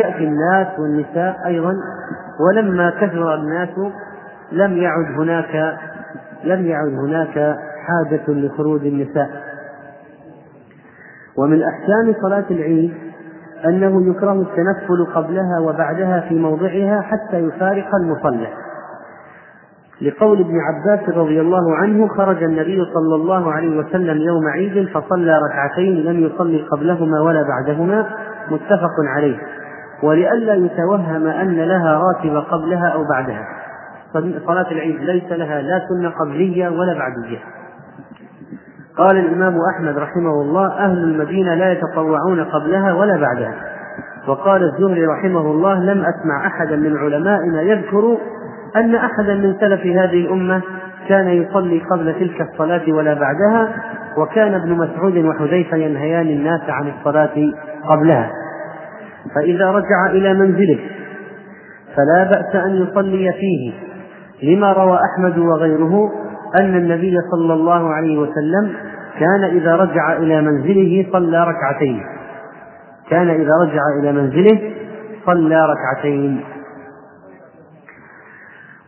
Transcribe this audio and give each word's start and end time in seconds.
يأتي 0.00 0.24
الناس 0.24 0.78
والنساء 0.78 1.36
أيضا 1.46 1.74
ولما 2.40 2.90
كثر 2.90 3.34
الناس 3.34 3.68
لم 4.52 4.76
يعد 4.76 5.06
هناك 5.18 5.78
لم 6.44 6.66
يعد 6.66 6.92
هناك 6.92 7.56
حاجة 7.86 8.22
لخروج 8.28 8.86
النساء. 8.86 9.30
ومن 11.38 11.62
أحكام 11.62 12.14
صلاة 12.22 12.44
العيد 12.50 12.94
أنه 13.64 14.10
يكره 14.10 14.32
التنفل 14.32 15.06
قبلها 15.14 15.60
وبعدها 15.60 16.20
في 16.28 16.34
موضعها 16.34 17.00
حتى 17.00 17.38
يفارق 17.38 17.94
المصلى. 17.94 18.48
لقول 20.02 20.40
ابن 20.40 20.54
عباس 20.60 21.08
رضي 21.08 21.40
الله 21.40 21.76
عنه 21.76 22.08
خرج 22.08 22.42
النبي 22.42 22.84
صلى 22.94 23.14
الله 23.14 23.52
عليه 23.52 23.78
وسلم 23.78 24.16
يوم 24.16 24.48
عيد 24.48 24.88
فصلى 24.88 25.38
ركعتين 25.38 26.04
لم 26.04 26.20
يصلي 26.20 26.62
قبلهما 26.62 27.20
ولا 27.20 27.42
بعدهما 27.42 28.06
متفق 28.50 28.94
عليه. 29.16 29.38
ولئلا 30.02 30.54
يتوهم 30.54 31.26
أن 31.26 31.56
لها 31.56 31.98
راتب 31.98 32.36
قبلها 32.36 32.88
أو 32.88 33.04
بعدها. 33.04 33.46
صلاة 34.46 34.70
العيد 34.72 35.00
ليس 35.00 35.32
لها 35.32 35.62
لا 35.62 35.80
سنة 35.88 36.10
قبلية 36.10 36.68
ولا 36.68 36.98
بعدية. 36.98 37.38
قال 38.98 39.16
الإمام 39.16 39.56
أحمد 39.74 39.98
رحمه 39.98 40.40
الله 40.42 40.66
أهل 40.66 40.98
المدينة 40.98 41.54
لا 41.54 41.72
يتطوعون 41.72 42.44
قبلها 42.44 42.92
ولا 42.92 43.16
بعدها. 43.16 43.54
وقال 44.28 44.62
الزهري 44.62 45.06
رحمه 45.06 45.40
الله 45.40 45.74
لم 45.74 46.04
أسمع 46.04 46.46
أحدا 46.46 46.76
من 46.76 46.96
علمائنا 46.96 47.62
يذكر 47.62 48.18
أن 48.76 48.94
أحدا 48.94 49.34
من 49.34 49.56
سلف 49.60 49.80
هذه 49.80 50.20
الأمة 50.20 50.62
كان 51.08 51.28
يصلي 51.28 51.78
قبل 51.78 52.14
تلك 52.14 52.40
الصلاة 52.40 52.92
ولا 52.92 53.14
بعدها 53.14 53.68
وكان 54.16 54.54
ابن 54.54 54.72
مسعود 54.72 55.16
وحذيفة 55.16 55.76
ينهيان 55.76 56.26
الناس 56.26 56.60
عن 56.68 56.88
الصلاة 56.88 57.52
قبلها. 57.88 58.30
فإذا 59.34 59.70
رجع 59.70 60.06
إلى 60.10 60.34
منزله 60.34 60.78
فلا 61.96 62.24
بأس 62.24 62.64
أن 62.64 62.82
يصلي 62.82 63.32
فيه 63.32 63.72
لما 64.42 64.72
روى 64.72 64.98
أحمد 65.04 65.38
وغيره 65.38 66.10
أن 66.60 66.76
النبي 66.76 67.16
صلى 67.30 67.54
الله 67.54 67.94
عليه 67.94 68.18
وسلم 68.18 68.72
كان 69.20 69.44
إذا 69.44 69.76
رجع 69.76 70.12
إلى 70.12 70.40
منزله 70.40 71.06
صلى 71.12 71.44
ركعتين. 71.44 72.02
كان 73.10 73.28
إذا 73.28 73.52
رجع 73.62 73.82
إلى 74.00 74.12
منزله 74.12 74.72
صلى 75.26 75.66
ركعتين. 75.66 76.44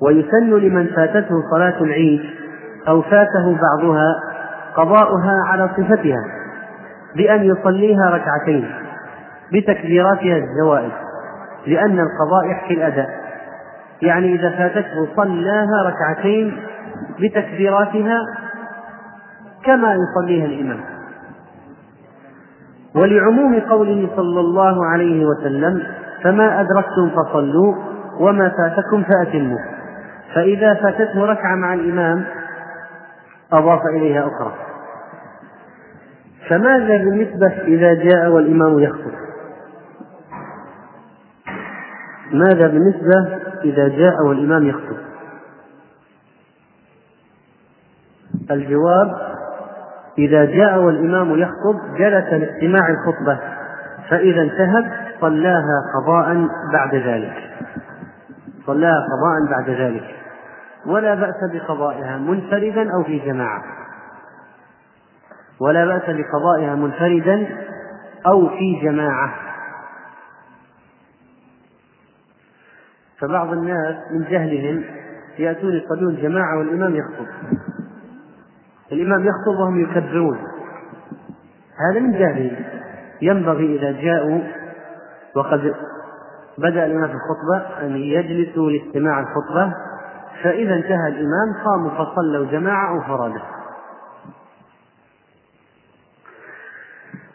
ويسن 0.02 0.50
لمن 0.50 0.86
فاتته 0.86 1.34
صلاة 1.50 1.83
العيد 1.83 2.20
أو 2.89 3.02
فاته 3.02 3.56
بعضها 3.62 4.14
قضاؤها 4.77 5.42
على 5.46 5.68
صفتها 5.68 6.24
بأن 7.16 7.44
يصليها 7.44 8.11
ركعتين. 8.11 8.86
بتكبيراتها 9.52 10.36
الزوائد 10.36 10.92
لأن 11.66 12.00
القضاء 12.00 12.50
يحكي 12.50 12.75
الأداء. 12.75 13.11
يعني 14.02 14.34
إذا 14.34 14.50
فاتته 14.50 15.08
صلاها 15.16 15.83
ركعتين 15.86 16.62
بتكبيراتها 17.20 18.19
كما 19.64 19.94
يصليها 19.94 20.47
الإمام. 20.47 20.80
ولعموم 22.94 23.61
قوله 23.61 24.08
صلى 24.17 24.41
الله 24.41 24.86
عليه 24.86 25.27
وسلم 25.27 25.83
فما 26.22 26.61
أدركتم 26.61 27.11
فصلوا 27.11 27.74
وما 28.20 28.48
فاتكم 28.48 29.02
فأتموا. 29.02 29.58
فإذا 30.34 30.74
فاتته 30.74 31.27
ركعة 31.27 31.55
مع 31.55 31.74
الإمام 31.74 32.24
أضاف 33.52 33.80
إليها 33.97 34.20
أخرى. 34.20 34.52
فماذا 36.48 36.97
بالنسبة 36.97 37.52
إذا 37.62 37.94
جاء 37.94 38.28
والإمام 38.28 38.78
يخطب؟ 38.78 39.16
ماذا 42.32 42.66
بالنسبة 42.66 43.38
إذا 43.64 43.88
جاء 43.88 44.22
والإمام 44.27 44.66
يخطب؟ 44.66 44.96
الجواب 48.50 49.36
إذا 50.18 50.45
جاء 50.45 50.78
والإمام 50.78 51.39
يخطب 51.39 51.96
جلس 51.98 52.33
لاستماع 52.33 52.89
الخطبة 52.89 53.39
فإذا 54.11 54.42
انتهت 54.42 54.92
صلاها 55.20 55.83
قضاء 55.95 56.48
بعد 56.73 56.95
ذلك. 56.95 57.51
صلاها 58.67 59.06
قضاء 59.12 59.51
بعد 59.51 59.70
ذلك. 59.70 60.14
ولا 60.86 61.14
بأس 61.14 61.51
بقضائها 61.52 62.17
منفردا 62.18 62.92
أو 62.95 63.02
في 63.05 63.18
جماعة. 63.18 63.62
ولا 65.61 65.84
بأس 65.84 66.02
بقضائها 66.02 66.74
منفردا 66.74 67.46
أو 68.27 68.48
في 68.48 68.80
جماعة. 68.83 69.45
فبعض 73.20 73.52
الناس 73.52 73.96
من 74.10 74.24
جهلهم 74.30 74.84
يأتون 75.38 75.72
يصلون 75.72 76.16
جماعة 76.16 76.58
والإمام 76.58 76.96
يخطب. 76.96 77.27
الإمام 78.92 79.20
يخطب 79.20 79.60
وهم 79.60 79.80
يكبرون. 79.80 80.38
هذا 81.90 82.00
من 82.00 82.12
جهلهم. 82.12 82.56
ينبغي 83.22 83.77
إذا 83.77 83.92
جاءوا 83.92 84.40
وقد 85.36 85.74
بدأ 86.58 86.86
الإمام 86.86 87.08
في 87.08 87.14
الخطبة 87.14 87.86
أن 87.86 87.96
يجلسوا 87.96 88.70
لاستماع 88.70 89.20
الخطبة 89.20 89.74
فإذا 90.42 90.74
انتهى 90.74 91.08
الإمام 91.08 91.64
قاموا 91.64 91.90
فصلوا 91.90 92.46
جماعة 92.46 92.94
أو 92.94 93.00
فرادة 93.00 93.42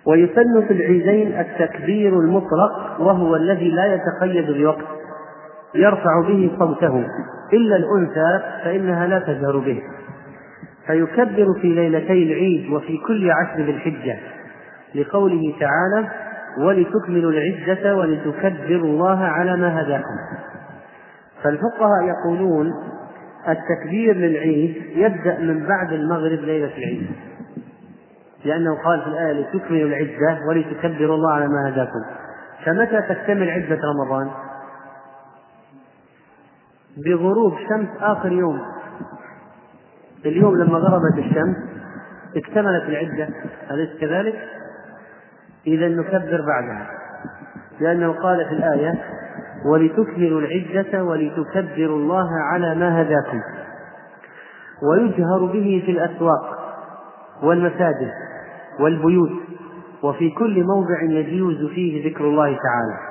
ويسن 0.05 0.67
في 0.67 0.73
العيدين 0.73 1.39
التكبير 1.39 2.19
المطلق 2.19 2.99
وهو 2.99 3.35
الذي 3.35 3.69
لا 3.69 3.95
يتقيد 3.95 4.57
بوقت. 4.57 5.00
يرفع 5.75 6.21
به 6.27 6.51
صوته. 6.59 7.05
إلا 7.53 7.75
الأنثى 7.75 8.43
فإنها 8.63 9.07
لا 9.07 9.19
تجهر 9.19 9.57
به. 9.57 9.81
فيكبر 10.87 11.45
في 11.61 11.67
ليلتي 11.67 12.23
العيد 12.23 12.71
وفي 12.71 12.97
كل 13.07 13.31
عشر 13.31 13.61
ذي 13.61 13.71
الحجة. 13.71 14.17
لقوله 14.95 15.53
تعالى 15.59 16.09
ولتكملوا 16.59 17.31
العدة 17.31 17.95
ولتكبروا 17.95 18.85
الله 18.85 19.19
على 19.19 19.57
ما 19.57 19.81
هداكم. 19.81 20.17
فالفقهاء 21.43 22.03
يقولون 22.03 22.73
التكبير 23.49 24.15
للعيد 24.15 24.75
يبدأ 24.95 25.39
من 25.39 25.67
بعد 25.67 25.93
المغرب 25.93 26.39
ليلة 26.39 26.77
العيد. 26.77 27.07
لأنه 28.45 28.83
قال 28.85 29.01
في 29.01 29.07
الآية 29.07 29.33
لتكملوا 29.33 29.89
العدة 29.89 30.39
ولتكبروا 30.49 31.15
الله 31.15 31.33
على 31.33 31.47
ما 31.47 31.69
هداكم. 31.69 32.03
فمتى 32.65 33.01
تكتمل 33.01 33.49
عدة 33.49 33.79
رمضان؟ 33.93 34.31
بغروب 36.97 37.53
شمس 37.69 37.89
آخر 38.01 38.31
يوم. 38.31 38.61
اليوم 40.25 40.55
لما 40.55 40.77
غربت 40.77 41.17
الشمس 41.17 41.55
اكتملت 42.35 42.83
العدة 42.83 43.29
أليس 43.71 43.89
كذلك؟ 44.01 44.35
إذا 45.67 45.87
نكبر 45.87 46.41
بعدها. 46.47 46.87
لأنه 47.79 48.11
قال 48.11 48.45
في 48.45 48.53
الآية 48.53 49.03
ولتكملوا 49.65 50.41
العدة 50.41 51.03
ولتكبروا 51.03 51.97
الله 51.97 52.27
على 52.51 52.75
ما 52.75 53.01
هداكم. 53.01 53.41
ويجهر 54.91 55.45
به 55.45 55.83
في 55.85 55.91
الأسواق 55.91 56.57
والمساجد 57.43 58.11
والبيوت 58.79 59.31
وفي 60.03 60.29
كل 60.29 60.63
موضع 60.63 61.01
يجوز 61.01 61.65
فيه 61.65 62.09
ذكر 62.09 62.23
الله 62.23 62.45
تعالى. 62.45 63.10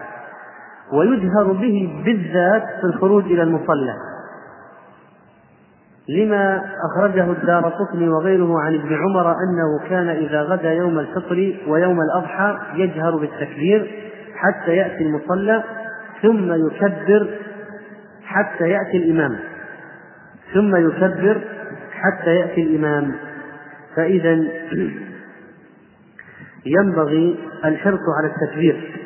ويجهر 0.92 1.52
به 1.52 2.02
بالذات 2.04 2.64
في 2.80 2.84
الخروج 2.84 3.24
إلى 3.24 3.42
المصلى. 3.42 3.94
لما 6.08 6.62
أخرجه 6.90 7.32
الدار 7.32 7.68
قطني 7.68 8.08
وغيره 8.08 8.60
عن 8.60 8.74
ابن 8.74 8.94
عمر 8.94 9.30
أنه 9.30 9.88
كان 9.88 10.08
إذا 10.08 10.42
غدا 10.42 10.72
يوم 10.72 10.98
الفطر 10.98 11.56
ويوم 11.66 12.00
الأضحى 12.00 12.58
يجهر 12.74 13.16
بالتكبير 13.16 14.10
حتى 14.34 14.76
يأتي 14.76 15.02
المصلى 15.02 15.64
ثم 16.22 16.52
يكبر 16.66 17.30
حتى 18.24 18.68
يأتي 18.68 18.96
الإمام. 18.96 19.38
ثم 20.54 20.76
يكبر 20.76 21.40
حتى 21.92 22.30
يأتي 22.30 22.62
الإمام. 22.62 23.14
فإذا 23.96 24.32
ينبغي 26.76 27.38
الحرص 27.64 28.00
على 28.18 28.32
التكبير. 28.32 28.99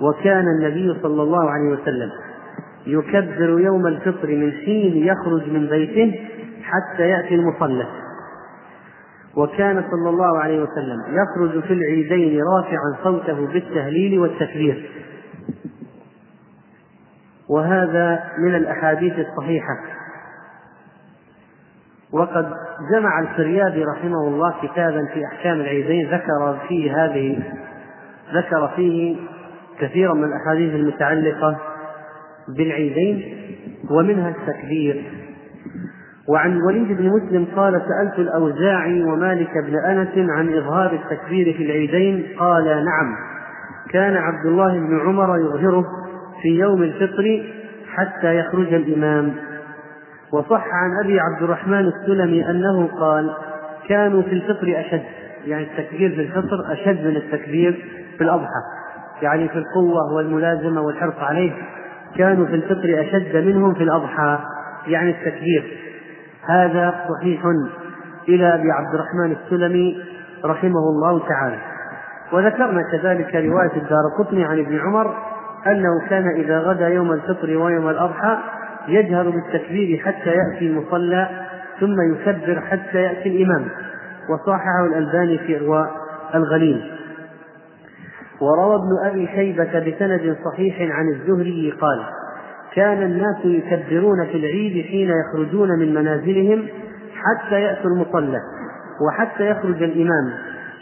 وكان 0.00 0.44
النبي 0.48 1.00
صلى 1.02 1.22
الله 1.22 1.50
عليه 1.50 1.68
وسلم 1.68 2.10
يكبر 2.86 3.60
يوم 3.60 3.86
الفطر 3.86 4.28
من 4.28 4.52
حين 4.52 4.96
يخرج 4.96 5.50
من 5.50 5.66
بيته 5.66 6.20
حتى 6.62 7.02
يأتي 7.02 7.34
المصلى. 7.34 7.86
وكان 9.36 9.84
صلى 9.90 10.10
الله 10.10 10.38
عليه 10.38 10.62
وسلم 10.62 10.98
يخرج 11.08 11.62
في 11.62 11.72
العيدين 11.72 12.42
رافعا 12.56 13.04
صوته 13.04 13.46
بالتهليل 13.46 14.18
والتكبير. 14.18 14.90
وهذا 17.48 18.22
من 18.38 18.54
الأحاديث 18.54 19.12
الصحيحة. 19.18 19.76
وقد 22.12 22.52
جمع 22.92 23.20
الفريابي 23.20 23.84
رحمه 23.84 24.28
الله 24.28 24.54
كتابا 24.62 25.06
في 25.14 25.24
أحكام 25.26 25.60
العيدين 25.60 26.10
ذكر 26.10 26.58
فيه 26.68 27.04
هذه 27.04 27.42
ذكر 28.34 28.68
فيه 28.76 29.16
كثيرا 29.80 30.14
من 30.14 30.24
الأحاديث 30.24 30.74
المتعلقة 30.74 31.58
بالعيدين 32.56 33.22
ومنها 33.90 34.28
التكبير. 34.28 35.04
وعن 36.28 36.52
الوليد 36.52 36.98
بن 36.98 37.08
مسلم 37.08 37.46
قال 37.56 37.72
سألت 37.72 38.18
الأوزاعي 38.18 39.02
ومالك 39.02 39.50
بن 39.66 39.76
أنس 39.76 40.30
عن 40.30 40.48
إظهار 40.48 40.92
التكبير 40.92 41.54
في 41.56 41.62
العيدين 41.62 42.26
قال 42.38 42.64
نعم 42.64 43.16
كان 43.90 44.16
عبد 44.16 44.46
الله 44.46 44.78
بن 44.78 45.00
عمر 45.00 45.38
يظهره 45.38 45.84
في 46.42 46.48
يوم 46.48 46.82
الفطر 46.82 47.44
حتى 47.94 48.38
يخرج 48.38 48.74
الإمام. 48.74 49.34
وصح 50.32 50.64
عن 50.72 51.04
أبي 51.04 51.20
عبد 51.20 51.42
الرحمن 51.42 51.86
السلمي 51.86 52.50
أنه 52.50 52.86
قال 52.86 53.30
كانوا 53.88 54.22
في 54.22 54.32
الفطر 54.32 54.80
أشد 54.80 55.02
يعني 55.46 55.64
التكبير 55.64 56.10
في 56.10 56.20
الفطر 56.20 56.72
أشد 56.72 57.06
من 57.06 57.16
التكبير 57.16 57.84
في 58.18 58.24
الأضحى. 58.24 58.79
يعني 59.22 59.48
في 59.48 59.58
القوة 59.58 60.14
والملازمة 60.14 60.80
والحرص 60.80 61.18
عليه 61.18 61.52
كانوا 62.16 62.46
في 62.46 62.54
الفطر 62.54 63.00
أشد 63.00 63.36
منهم 63.36 63.74
في 63.74 63.82
الأضحى 63.82 64.38
يعني 64.86 65.10
التكبير. 65.10 65.78
هذا 66.48 66.94
صحيح 67.08 67.42
إلى 68.28 68.54
أبي 68.54 68.70
عبد 68.70 68.94
الرحمن 68.94 69.36
السلمي 69.44 70.02
رحمه 70.44 70.80
الله 70.88 71.28
تعالى. 71.28 71.58
وذكرنا 72.32 72.82
كذلك 72.82 73.34
رواية 73.34 73.76
الدار 73.76 74.02
قطني 74.18 74.44
عن 74.44 74.58
ابن 74.58 74.78
عمر 74.78 75.14
أنه 75.66 76.08
كان 76.08 76.28
إذا 76.36 76.58
غدا 76.58 76.88
يوم 76.88 77.12
الفطر 77.12 77.56
ويوم 77.56 77.88
الأضحى 77.88 78.38
يجهر 78.88 79.30
بالتكبير 79.30 79.98
حتى 79.98 80.30
يأتي 80.30 80.66
المصلى 80.66 81.28
ثم 81.80 81.96
يكبر 82.12 82.60
حتى 82.60 82.98
يأتي 82.98 83.28
الإمام. 83.28 83.68
وصححه 84.28 84.86
الألباني 84.86 85.38
في 85.38 85.60
إرواء 85.60 85.90
الغليل. 86.34 87.00
وروى 88.40 88.74
ابن 88.74 89.06
أبي 89.06 89.26
شيبة 89.26 89.78
بسند 89.78 90.36
صحيح 90.44 90.96
عن 90.96 91.08
الزهري 91.08 91.70
قال 91.70 92.04
كان 92.74 93.02
الناس 93.02 93.36
يكبرون 93.44 94.26
في 94.26 94.36
العيد 94.36 94.86
حين 94.86 95.10
يخرجون 95.10 95.78
من 95.78 95.94
منازلهم 95.94 96.66
حتى 97.14 97.60
يأتوا 97.60 97.90
المصلى 97.90 98.40
وحتى 99.06 99.50
يخرج 99.50 99.82
الإمام 99.82 100.32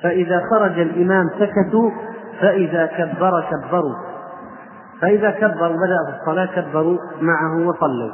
فإذا 0.02 0.42
خرج 0.50 0.78
الإمام 0.78 1.30
سكتوا 1.38 1.90
فإذا 2.40 2.86
كبر 2.86 3.44
كبروا 3.50 3.94
فإذا 5.00 5.30
كبروا 5.30 5.76
بدأ 5.76 5.98
في 6.06 6.20
الصلاة 6.20 6.60
كبروا 6.60 6.98
معه 7.20 7.68
وصلوا 7.68 8.10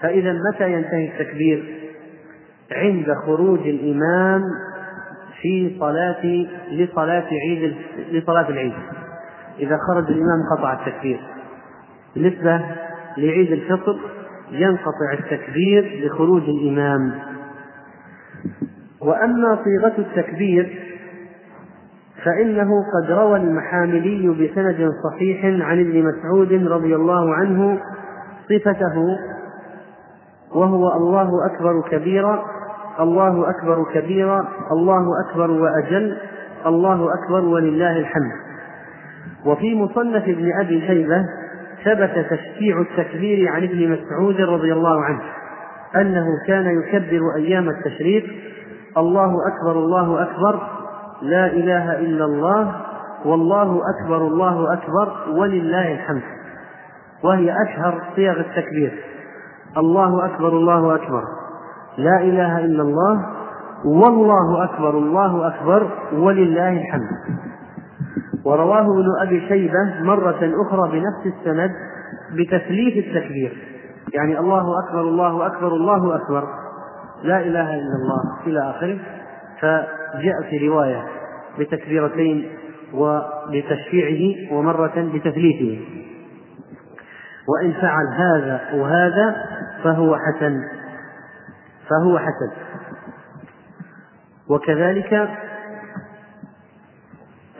فإذا 0.00 0.32
متى 0.32 0.72
ينتهي 0.72 1.08
التكبير؟ 1.08 1.78
عند 2.72 3.14
خروج 3.26 3.60
الإمام 3.60 4.42
في 5.42 5.76
صلاة 5.80 6.46
لصلاة 6.70 7.26
عيد 7.48 7.74
لصلاة 8.12 8.48
العيد. 8.48 8.72
إذا 9.58 9.78
خرج 9.88 10.04
الإمام 10.10 10.38
قطع 10.56 10.72
التكبير. 10.72 11.20
بالنسبة 12.14 12.60
لعيد 13.18 13.52
الفطر 13.52 13.98
ينقطع 14.50 15.12
التكبير 15.12 16.06
لخروج 16.06 16.42
الإمام. 16.42 17.12
وأما 19.00 19.58
صيغة 19.64 19.94
التكبير 19.98 20.82
فإنه 22.24 22.70
قد 22.94 23.10
روى 23.10 23.36
المحاملي 23.36 24.28
بسند 24.28 24.90
صحيح 25.04 25.44
عن 25.44 25.80
ابن 25.80 26.04
مسعود 26.04 26.52
رضي 26.52 26.96
الله 26.96 27.34
عنه 27.34 27.80
صفته 28.48 29.18
وهو 30.54 30.96
الله 30.96 31.46
أكبر 31.46 31.82
كبيرا 31.90 32.44
الله 33.00 33.50
أكبر 33.50 33.84
كبيرا 33.94 34.48
الله 34.72 35.04
أكبر 35.26 35.50
وأجل 35.50 36.16
الله 36.66 37.08
أكبر 37.14 37.40
ولله 37.44 37.98
الحمد. 37.98 38.32
وفي 39.46 39.74
مصنف 39.74 40.22
ابن 40.22 40.52
أبي 40.60 40.86
شيبة 40.86 41.24
ثبت 41.84 42.26
تشجيع 42.30 42.80
التكبير 42.80 43.48
عن 43.48 43.62
ابن 43.62 43.90
مسعود 43.90 44.40
رضي 44.40 44.72
الله 44.72 45.04
عنه 45.04 45.22
أنه 45.96 46.26
كان 46.46 46.66
يكبر 46.80 47.20
أيام 47.36 47.68
التشريق 47.68 48.24
الله 48.96 49.34
أكبر 49.46 49.78
الله 49.78 50.22
أكبر 50.22 50.60
لا 51.22 51.46
إله 51.46 51.98
إلا 51.98 52.24
الله 52.24 52.80
والله 53.24 53.80
أكبر 53.94 54.16
الله 54.16 54.72
أكبر 54.72 55.38
ولله 55.38 55.92
الحمد. 55.92 56.22
وهي 57.24 57.54
أشهر 57.66 58.02
صيغ 58.16 58.40
التكبير 58.40 59.04
الله 59.76 60.26
أكبر 60.26 60.48
الله 60.48 60.94
أكبر. 60.94 61.22
لا 61.98 62.20
إله 62.20 62.58
إلا 62.58 62.82
الله 62.82 63.26
والله 63.84 64.64
أكبر 64.64 64.98
الله 64.98 65.46
أكبر 65.46 65.90
ولله 66.12 66.70
الحمد. 66.70 67.08
ورواه 68.44 68.80
ابن 68.82 69.06
أبي 69.20 69.48
شيبة 69.48 70.00
مرة 70.02 70.52
أخرى 70.66 70.90
بنفس 70.90 71.36
السند 71.38 71.70
بتثليث 72.32 73.06
التكبير. 73.06 73.56
يعني 74.14 74.38
الله 74.38 74.64
أكبر 74.84 75.00
الله 75.00 75.46
أكبر 75.46 75.68
الله 75.68 76.16
أكبر. 76.16 76.44
لا 77.22 77.38
إله 77.40 77.74
إلا 77.74 77.94
الله 78.02 78.46
إلى 78.46 78.70
آخره. 78.70 78.98
فجاء 79.60 80.42
في 80.50 80.68
رواية 80.68 81.02
بتكبيرتين 81.58 82.48
وبتشفيعه 82.94 84.52
ومرة 84.54 85.10
بتثليثه. 85.14 85.80
وإن 87.48 87.72
فعل 87.72 88.06
هذا 88.16 88.60
وهذا 88.74 89.36
فهو 89.84 90.16
حسن. 90.16 90.56
فهو 91.92 92.18
حسن. 92.18 92.50
وكذلك 94.48 95.28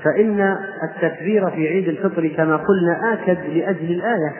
فإن 0.04 0.56
التكبير 0.82 1.50
في 1.50 1.68
عيد 1.68 1.88
الفطر 1.88 2.28
كما 2.28 2.56
قلنا 2.56 3.12
آكد 3.12 3.38
لأجل 3.46 3.90
الآية 3.90 4.32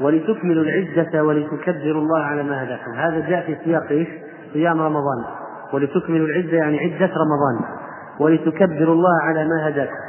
ولتكملوا 0.00 0.64
العدة 0.64 1.24
ولتكبروا 1.24 2.02
الله 2.02 2.24
على 2.24 2.42
ما 2.42 2.64
هداكم. 2.64 2.90
هذا 2.90 3.28
جاء 3.28 3.46
في 3.46 3.56
سياق؟ 3.64 4.06
صيام 4.52 4.80
رمضان. 4.80 5.24
ولتكملوا 5.72 6.26
العدة 6.26 6.56
يعني 6.56 6.78
عدة 6.78 7.10
رمضان. 7.14 7.78
ولتكبروا 8.20 8.94
الله 8.94 9.22
على 9.22 9.44
ما 9.44 9.68
هداكم. 9.68 10.08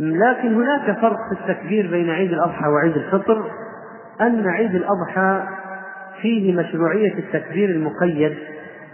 لكن 0.00 0.54
هناك 0.54 1.00
فرق 1.00 1.18
في 1.28 1.40
التكبير 1.40 1.90
بين 1.90 2.10
عيد 2.10 2.32
الأضحى 2.32 2.68
وعيد 2.68 2.96
الفطر 2.96 3.50
أن 4.20 4.48
عيد 4.48 4.74
الأضحى 4.74 5.42
فيه 6.22 6.56
مشروعية 6.56 7.14
التكبير 7.18 7.70
المقيد 7.70 8.34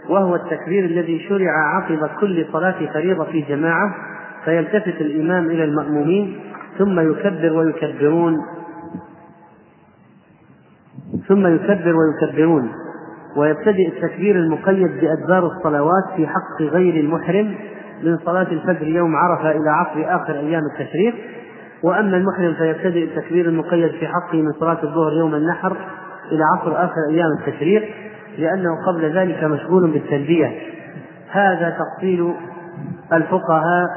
وهو 0.09 0.35
التكبير 0.35 0.85
الذي 0.85 1.19
شرع 1.29 1.51
عقب 1.75 2.09
كل 2.19 2.45
صلاة 2.51 2.93
فريضة 2.93 3.23
في 3.23 3.41
جماعة 3.41 3.95
فيلتفت 4.45 5.01
الإمام 5.01 5.45
إلى 5.45 5.63
المأمومين 5.63 6.39
ثم 6.77 6.99
يكبر 6.99 7.53
ويكبرون. 7.53 8.37
ثم 11.27 11.47
يكبر 11.47 11.95
ويكبرون. 11.95 12.71
ويبتدئ 13.37 13.87
التكبير 13.87 14.35
المقيد 14.35 14.91
بأدبار 15.01 15.45
الصلوات 15.45 16.03
في 16.15 16.27
حق 16.27 16.61
غير 16.61 16.93
المحرم 16.93 17.55
من 18.03 18.17
صلاة 18.17 18.47
الفجر 18.51 18.87
يوم 18.87 19.15
عرفة 19.15 19.51
إلى 19.51 19.69
عصر 19.69 20.15
آخر 20.15 20.33
أيام 20.33 20.61
التشريق. 20.73 21.15
وأما 21.83 22.17
المحرم 22.17 22.53
فيبتدئ 22.53 23.03
التكبير 23.03 23.45
المقيد 23.45 23.91
في 23.91 24.07
حقه 24.07 24.41
من 24.41 24.51
صلاة 24.59 24.83
الظهر 24.83 25.13
يوم 25.19 25.35
النحر 25.35 25.77
إلى 26.31 26.43
عصر 26.43 26.85
آخر 26.85 27.01
أيام 27.09 27.27
التشريق 27.39 27.83
لأنه 28.37 28.69
قبل 28.87 29.17
ذلك 29.17 29.43
مشغول 29.43 29.91
بالتلبية. 29.91 30.59
هذا 31.29 31.77
تفصيل 31.79 32.33
الفقهاء 33.13 33.87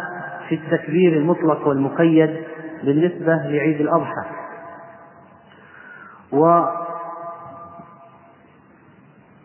في 0.49 0.54
التكبير 0.54 1.12
المطلق 1.12 1.68
والمقيد 1.68 2.37
بالنسبة 2.85 3.35
لعيد 3.35 3.80
الأضحى. 3.80 4.25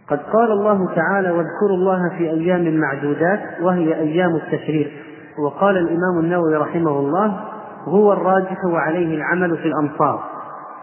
قد 0.09 0.19
قال 0.19 0.51
الله 0.51 0.95
تعالى 0.95 1.31
واذكروا 1.31 1.77
الله 1.77 2.09
في 2.17 2.29
أيام 2.29 2.77
معدودات 2.77 3.39
وهي 3.61 3.95
أيام 3.95 4.35
التشريق 4.35 4.91
وقال 5.39 5.77
الإمام 5.77 6.19
النووي 6.19 6.55
رحمه 6.55 6.99
الله 6.99 7.39
هو 7.87 8.13
الراجح 8.13 8.65
وعليه 8.65 9.15
العمل 9.15 9.57
في 9.57 9.67
الأمصار 9.67 10.23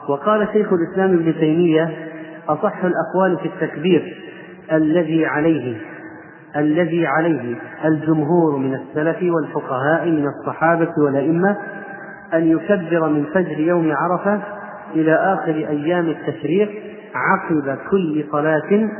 وقال 0.09 0.49
شيخ 0.53 0.73
الإسلام 0.73 1.11
ابن 1.13 1.35
تيمية 1.35 1.91
أصح 2.49 2.85
الأقوال 2.85 3.39
في 3.39 3.47
التكبير 3.49 4.17
الذي 4.73 5.27
عليه 5.27 5.77
الذي 6.57 7.07
عليه 7.07 7.57
الجمهور 7.85 8.57
من 8.57 8.75
السلف 8.75 9.17
والفقهاء 9.23 10.07
من 10.07 10.27
الصحابة 10.27 10.93
والأئمة 11.05 11.57
أن 12.35 12.51
يكبر 12.51 13.09
من 13.09 13.25
فجر 13.35 13.61
يوم 13.61 13.93
عرفة 13.93 14.41
إلى 14.95 15.15
آخر 15.15 15.55
أيام 15.55 16.07
التشريق 16.09 16.71
عقب 17.15 17.79
كل 17.91 18.25
صلاة 18.33 18.91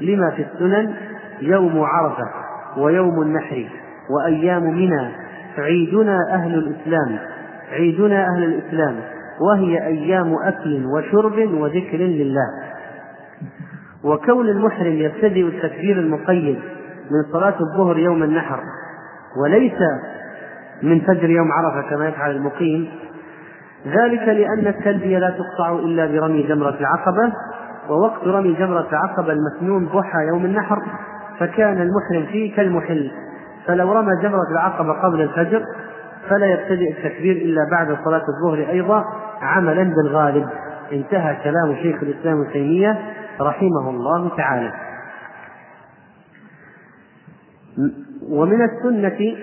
لما 0.00 0.30
في 0.30 0.42
السنن 0.52 0.94
يوم 1.40 1.80
عرفة 1.80 2.24
ويوم 2.76 3.22
النحر 3.22 3.64
وأيام 4.10 4.62
منى. 4.62 5.08
عيدنا 5.58 6.18
أهل 6.32 6.54
الإسلام 6.54 7.18
عيدنا 7.72 8.26
أهل 8.26 8.44
الإسلام. 8.44 8.94
وهي 9.40 9.86
أيام 9.86 10.34
أكل 10.34 10.86
وشرب 10.86 11.52
وذكر 11.54 11.98
لله. 11.98 12.46
وكون 14.04 14.48
المحرم 14.48 14.92
يبتدئ 14.92 15.48
التكبير 15.48 15.98
المقيد 15.98 16.58
من 17.10 17.32
صلاة 17.32 17.54
الظهر 17.60 17.98
يوم 17.98 18.22
النحر 18.22 18.60
وليس 19.42 19.78
من 20.82 21.00
فجر 21.00 21.30
يوم 21.30 21.52
عرفة 21.52 21.90
كما 21.90 22.08
يفعل 22.08 22.30
المقيم 22.30 22.88
ذلك 23.86 24.22
لأن 24.28 24.66
التلبية 24.66 25.18
لا 25.18 25.30
تقطع 25.30 25.72
إلا 25.72 26.06
برمي 26.06 26.42
جمرة 26.42 26.76
العقبة 26.80 27.32
ووقت 27.88 28.26
رمي 28.26 28.52
جمرة 28.52 28.86
العقبة 28.92 29.32
المسنون 29.32 29.86
ضحى 29.86 30.18
يوم 30.28 30.44
النحر 30.44 30.82
فكان 31.38 31.82
المحرم 31.82 32.32
فيه 32.32 32.56
كالمحل. 32.56 33.10
فلو 33.66 33.92
رمى 33.92 34.22
جمرة 34.22 34.50
العقبة 34.52 34.92
قبل 34.92 35.20
الفجر 35.20 35.62
فلا 36.28 36.46
يبتدئ 36.46 36.90
التكبير 36.90 37.36
إلا 37.36 37.60
بعد 37.70 37.96
صلاة 38.04 38.22
الظهر 38.28 38.70
أيضا 38.70 39.04
عملا 39.40 39.82
بالغالب. 39.82 40.48
انتهى 40.92 41.36
كلام 41.44 41.76
شيخ 41.82 42.02
الإسلام 42.02 42.40
ابن 42.40 42.52
تيمية 42.52 42.98
رحمه 43.40 43.90
الله 43.90 44.36
تعالى. 44.36 44.72
ومن 48.30 48.62
السنة 48.62 49.36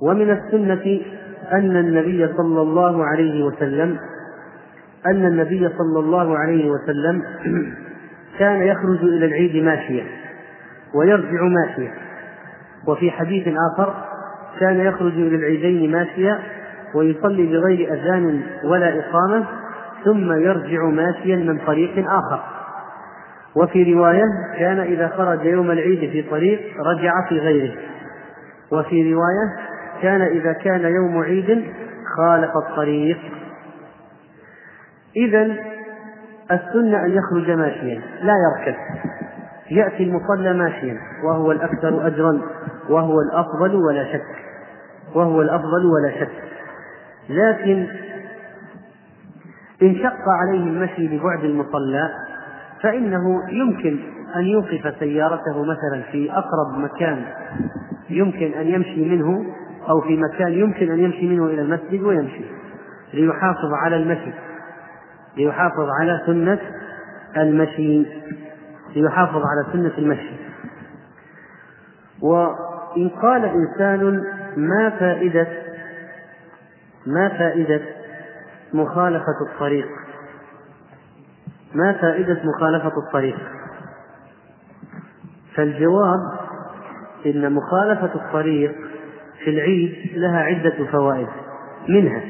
ومن 0.00 0.30
السنة 0.30 1.00
أن 1.52 1.76
النبي 1.76 2.28
صلى 2.36 2.62
الله 2.62 3.04
عليه 3.04 3.44
وسلم 3.44 3.98
أن 5.06 5.26
النبي 5.26 5.68
صلى 5.68 5.98
الله 5.98 6.38
عليه 6.38 6.70
وسلم 6.70 7.22
كان 8.38 8.62
يخرج 8.62 9.02
إلى 9.02 9.26
العيد 9.26 9.64
ماشيا 9.64 10.04
ويرجع 10.94 11.42
ماشيا. 11.42 11.92
وفي 12.86 13.10
حديث 13.10 13.48
آخر 13.48 13.94
كان 14.60 14.80
يخرج 14.80 15.12
إلى 15.12 15.36
العيدين 15.36 15.92
ماشيا 15.92 16.38
ويصلي 16.94 17.46
بغير 17.46 17.92
أذان 17.92 18.42
ولا 18.64 18.98
إقامة 18.98 19.44
ثم 20.04 20.32
يرجع 20.32 20.84
ماشيا 20.84 21.36
من 21.36 21.58
طريق 21.66 21.98
آخر. 21.98 22.40
وفي 23.56 23.94
رواية 23.94 24.24
كان 24.58 24.80
إذا 24.80 25.08
خرج 25.08 25.44
يوم 25.44 25.70
العيد 25.70 26.10
في 26.10 26.22
طريق 26.30 26.60
رجع 26.86 27.12
في 27.28 27.38
غيره. 27.38 27.74
وفي 28.72 29.14
رواية 29.14 29.56
كان 30.02 30.22
إذا 30.22 30.52
كان 30.52 30.84
يوم 30.84 31.22
عيد 31.22 31.64
خالف 32.16 32.50
الطريق. 32.56 33.18
إذا 35.16 35.42
السنة 36.50 37.04
أن 37.04 37.10
يخرج 37.10 37.50
ماشيا 37.50 38.00
لا 38.22 38.34
يركب. 38.46 38.76
يأتي 39.70 40.02
المصلى 40.02 40.52
ماشيا 40.52 40.98
وهو 41.24 41.52
الأكثر 41.52 42.06
أجرا 42.06 42.40
وهو 42.88 43.20
الأفضل 43.20 43.74
ولا 43.74 44.12
شك. 44.12 44.24
وهو 45.14 45.42
الأفضل 45.42 45.86
ولا 45.86 46.20
شك. 46.20 46.57
لكن 47.28 47.86
إن 49.82 49.96
شق 49.96 50.28
عليه 50.28 50.64
المشي 50.64 51.08
لبعد 51.08 51.44
المصلى 51.44 52.10
فإنه 52.82 53.48
يمكن 53.48 53.98
أن 54.36 54.44
يوقف 54.44 54.94
سيارته 54.98 55.62
مثلا 55.62 56.02
في 56.12 56.32
أقرب 56.32 56.78
مكان 56.78 57.24
يمكن 58.10 58.52
أن 58.52 58.66
يمشي 58.66 59.04
منه 59.04 59.44
أو 59.88 60.00
في 60.00 60.16
مكان 60.16 60.52
يمكن 60.52 60.90
أن 60.90 60.98
يمشي 60.98 61.28
منه 61.28 61.46
إلى 61.46 61.62
المسجد 61.62 62.02
ويمشي 62.02 62.44
ليحافظ 63.14 63.72
على 63.82 63.96
المشي 63.96 64.32
ليحافظ 65.36 65.88
على 66.00 66.22
سنة 66.26 66.58
المشي 67.36 68.06
ليحافظ 68.96 69.42
على 69.42 69.72
سنة 69.72 69.98
المشي. 69.98 70.34
وإن 72.22 73.08
قال 73.22 73.44
إنسان 73.44 74.24
ما 74.56 74.90
فائدة 74.90 75.46
ما 77.08 77.28
فائدة 77.28 77.80
مخالفة 78.72 79.52
الطريق؟ 79.52 79.86
ما 81.74 81.92
فائدة 81.92 82.40
مخالفة 82.44 82.92
الطريق؟ 83.06 83.38
فالجواب 85.54 86.20
إن 87.26 87.52
مخالفة 87.52 88.14
الطريق 88.14 88.74
في 89.44 89.50
العيد 89.50 90.18
لها 90.18 90.38
عدة 90.38 90.84
فوائد. 90.92 91.28
منها 91.88 92.22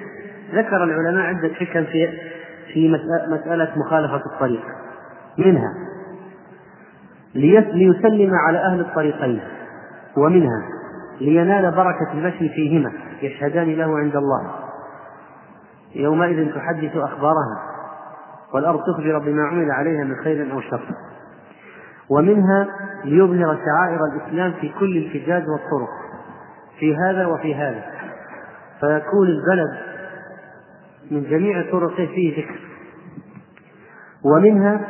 ذكر 0.52 0.84
العلماء 0.84 1.26
عدة 1.26 1.54
حكم 1.54 1.84
في 1.84 2.08
في 2.72 2.88
مسألة 3.28 3.72
مخالفة 3.76 4.22
الطريق. 4.34 4.64
منها 5.38 5.74
ليسلم 7.34 8.30
على 8.34 8.58
أهل 8.58 8.80
الطريقين. 8.80 9.40
ومنها 10.16 10.68
لينال 11.20 11.70
بركة 11.70 12.12
المشي 12.14 12.48
فيهما 12.48 12.92
يشهدان 13.22 13.74
له 13.74 13.98
عند 13.98 14.16
الله. 14.16 14.67
يومئذ 15.94 16.54
تحدث 16.54 16.96
أخبارها 16.96 17.58
والأرض 18.54 18.80
تخبر 18.80 19.18
بما 19.18 19.42
عمل 19.42 19.70
عليها 19.70 20.04
من 20.04 20.16
خير 20.24 20.52
أو 20.52 20.60
شر. 20.60 20.88
ومنها 22.10 22.66
ليظهر 23.04 23.58
شعائر 23.64 24.00
الإسلام 24.04 24.52
في 24.60 24.72
كل 24.80 24.96
الفجاج 24.96 25.42
والطرق 25.48 25.90
في 26.78 26.96
هذا 26.96 27.26
وفي 27.26 27.54
هذا. 27.54 27.84
فيكون 28.80 29.26
البلد 29.26 29.78
من 31.10 31.22
جميع 31.22 31.70
طرقه 31.72 32.06
فيه 32.06 32.42
ذكر. 32.42 32.60
ومنها 34.24 34.80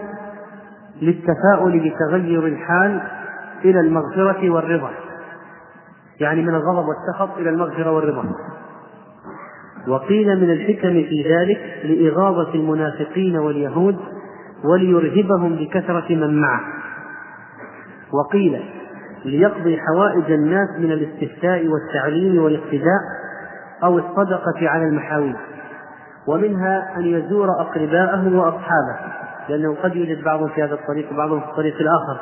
للتفاؤل 1.02 1.90
بتغير 1.90 2.46
الحال 2.46 3.00
إلى 3.64 3.80
المغفرة 3.80 4.50
والرضا 4.50 4.90
يعني 6.20 6.42
من 6.42 6.54
الغضب 6.54 6.88
والسخط 6.88 7.38
إلى 7.38 7.50
المغفرة 7.50 7.92
والرضا. 7.92 8.24
وقيل 9.88 10.40
من 10.40 10.50
الحكم 10.50 10.92
في 10.92 11.34
ذلك 11.34 11.60
لإغاظة 11.84 12.54
المنافقين 12.54 13.36
واليهود 13.36 13.96
وليرهبهم 14.64 15.56
بكثرة 15.56 16.14
من 16.14 16.40
معه. 16.40 16.60
وقيل 18.12 18.60
ليقضي 19.24 19.78
حوائج 19.78 20.32
الناس 20.32 20.68
من 20.78 20.92
الاستفتاء 20.92 21.66
والتعليم 21.66 22.42
والاقتداء 22.42 23.00
أو 23.84 23.98
الصدقة 23.98 24.68
على 24.68 24.84
المحاويج 24.84 25.36
ومنها 26.28 26.96
أن 26.96 27.04
يزور 27.06 27.48
أقرباءه 27.60 28.36
وأصحابه 28.36 28.98
لأنه 29.48 29.74
قد 29.74 29.96
يوجد 29.96 30.24
بعضهم 30.24 30.48
في 30.48 30.62
هذا 30.62 30.74
الطريق 30.74 31.12
وبعضهم 31.12 31.40
في 31.40 31.46
الطريق 31.46 31.74
الآخر. 31.74 32.20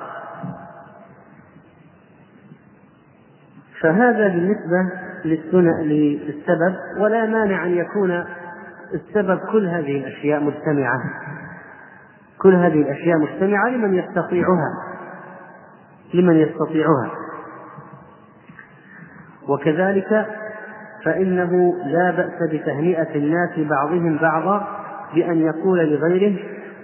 فهذا 3.81 4.29
بالنسبة 4.29 5.06
للسبب 5.25 6.77
ولا 7.01 7.27
مانع 7.27 7.67
أن 7.67 7.71
يكون 7.71 8.25
السبب 8.95 9.39
كل 9.53 9.67
هذه 9.67 9.97
الأشياء 9.99 10.41
مجتمعة. 10.41 11.01
كل 12.39 12.55
هذه 12.55 12.83
الأشياء 12.83 13.19
مجتمعة 13.19 13.69
لمن 13.69 13.95
يستطيعها. 13.95 14.71
لمن 16.15 16.37
يستطيعها. 16.37 17.11
وكذلك 19.49 20.27
فإنه 21.05 21.75
لا 21.87 22.11
بأس 22.11 22.51
بتهنئة 22.51 23.15
الناس 23.15 23.59
بعضهم 23.59 24.19
بعضا 24.19 24.67
بأن 25.15 25.39
يقول 25.39 25.79
لغيره 25.79 26.39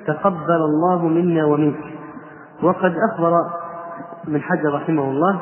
تقبل 0.07 0.57
الله 0.57 1.09
منا 1.09 1.45
ومنك. 1.45 1.81
وقد 2.63 2.95
أخبر 3.13 3.33
من 4.29 4.41
حجر 4.43 4.75
رحمه 4.75 5.03
الله 5.03 5.41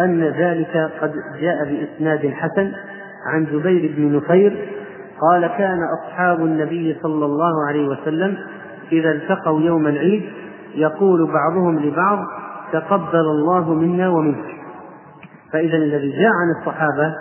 أن 0.00 0.22
ذلك 0.22 0.90
قد 1.00 1.12
جاء 1.40 1.64
بإسناد 1.64 2.32
حسن 2.32 2.72
عن 3.32 3.44
جبير 3.44 3.94
بن 3.96 4.16
نفير 4.16 4.72
قال 5.20 5.46
كان 5.46 5.78
أصحاب 5.98 6.40
النبي 6.40 6.98
صلى 7.02 7.24
الله 7.24 7.66
عليه 7.68 7.88
وسلم 7.88 8.38
إذا 8.92 9.10
التقوا 9.10 9.60
يوم 9.60 9.86
العيد 9.86 10.22
يقول 10.74 11.32
بعضهم 11.32 11.78
لبعض 11.78 12.18
تقبل 12.72 13.20
الله 13.20 13.74
منا 13.74 14.08
ومنك. 14.08 14.44
فإذا 15.52 15.76
الذي 15.76 16.10
جاء 16.10 16.30
عن 16.30 16.60
الصحابة 16.60 17.14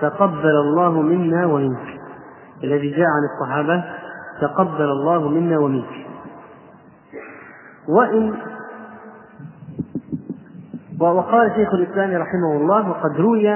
تقبل 0.00 0.56
الله 0.56 1.02
منا 1.02 1.46
ومنك. 1.46 2.00
الذي 2.64 2.90
جاء 2.90 3.06
عن 3.06 3.22
الصحابة 3.34 3.84
تقبل 4.40 4.84
الله 4.84 5.28
منا 5.28 5.58
ومنك. 5.58 6.06
وإن 7.88 8.34
وقال 11.08 11.52
شيخ 11.54 11.74
الإسلام 11.74 12.22
رحمه 12.22 12.56
الله 12.56 12.90
وقد 12.90 13.20
روي 13.20 13.48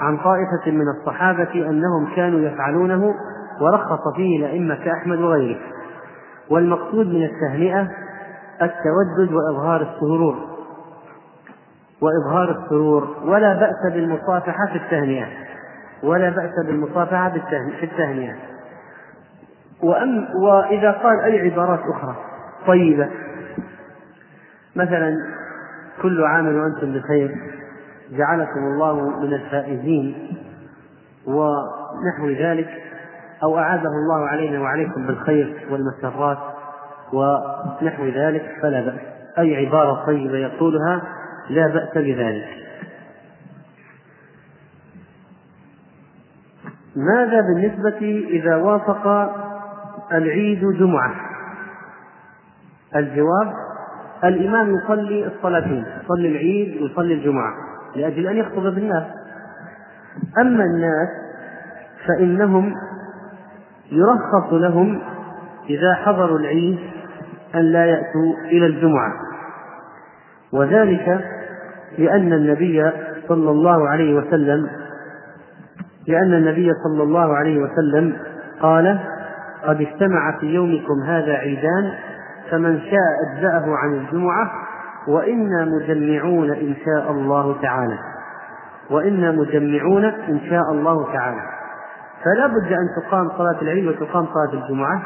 عن 0.00 0.16
طائفة 0.16 0.70
من 0.70 0.84
الصحابة 0.88 1.54
أنهم 1.54 2.14
كانوا 2.16 2.40
يفعلونه 2.40 3.14
ورخص 3.60 4.14
فيه 4.16 4.38
الأئمة 4.38 4.74
كأحمد 4.84 5.18
وغيره. 5.18 5.60
والمقصود 6.50 7.06
من 7.06 7.24
التهنئة 7.24 7.88
التودد 8.62 9.32
وإظهار 9.32 9.82
السرور. 9.82 10.36
وإظهار 12.00 12.50
السرور. 12.50 13.16
ولا 13.24 13.52
بأس 13.54 13.92
بالمصافحة 13.92 14.66
في 14.72 14.76
التهنئة. 14.76 15.26
ولا 16.02 16.30
بأس 16.30 16.66
بالمصافحة 16.66 17.30
في 17.80 17.84
التهنئة. 17.84 18.34
وأم 19.82 20.26
وإذا 20.42 20.90
قال 20.90 21.20
أي 21.20 21.50
عبارات 21.50 21.80
أخرى 21.80 22.16
طيبة. 22.66 23.08
مثلا 24.76 25.16
كل 26.02 26.24
عام 26.24 26.46
وأنتم 26.46 26.92
بخير. 26.92 27.36
جعلكم 28.10 28.60
الله 28.60 29.20
من 29.20 29.34
الفائزين. 29.34 30.36
ونحو 31.26 32.28
ذلك 32.28 32.68
أو 33.42 33.58
أعاده 33.58 33.88
الله 33.88 34.28
علينا 34.28 34.60
وعليكم 34.60 35.06
بالخير 35.06 35.68
والمسرات. 35.70 36.38
ونحو 37.12 38.06
ذلك 38.06 38.58
فلا 38.62 38.80
بأس. 38.80 39.00
أي 39.38 39.66
عبارة 39.66 40.06
طيبة 40.06 40.36
يقولها 40.36 41.02
لا 41.50 41.66
بأس 41.66 41.94
بذلك. 41.94 42.48
ماذا 46.96 47.40
بالنسبة 47.40 48.28
إذا 48.30 48.56
وافق 48.56 49.06
العيد 50.12 50.64
جمعة؟ 50.64 51.14
الجواب 52.96 53.54
الإمام 54.24 54.76
يصلي 54.76 55.26
الصلاتين 55.26 55.84
يصلي 56.04 56.28
العيد 56.28 56.82
ويصلي 56.82 57.14
الجمعة 57.14 57.52
لأجل 57.96 58.26
أن 58.26 58.36
يخطب 58.36 58.62
بالناس. 58.62 59.04
أما 60.40 60.64
الناس 60.64 61.08
فإنهم 62.08 62.74
يرخص 63.92 64.52
لهم 64.52 65.00
إذا 65.70 65.94
حضروا 65.94 66.38
العيد 66.38 66.78
أن 67.54 67.60
لا 67.60 67.84
يأتوا 67.84 68.34
إلى 68.44 68.66
الجمعة. 68.66 69.12
وذلك 70.52 71.24
لأن 71.98 72.32
النبي 72.32 72.90
صلى 73.28 73.50
الله 73.50 73.88
عليه 73.88 74.14
وسلم 74.14 74.68
لأن 76.08 76.34
النبي 76.34 76.70
صلى 76.84 77.02
الله 77.02 77.36
عليه 77.36 77.58
وسلم 77.58 78.16
قال 78.60 78.98
قد 79.64 79.80
اجتمع 79.80 80.38
في 80.40 80.46
يومكم 80.46 81.02
هذا 81.06 81.32
عيدان 81.32 81.92
فمن 82.50 82.80
شاء 82.80 83.10
أجزأه 83.28 83.76
عن 83.76 83.94
الجمعة 83.94 84.52
وإنا 85.08 85.64
مجمعون 85.64 86.50
إن 86.50 86.74
شاء 86.84 87.10
الله 87.12 87.62
تعالى. 87.62 87.98
وإنا 88.90 89.30
مجمعون 89.30 90.04
إن 90.04 90.40
شاء 90.50 90.72
الله 90.72 91.12
تعالى. 91.12 91.40
فلا 92.24 92.46
بد 92.46 92.72
أن 92.72 93.02
تقام 93.02 93.28
صلاة 93.38 93.62
العيد 93.62 93.86
وتقام 93.86 94.26
صلاة 94.26 94.62
الجمعة 94.62 95.02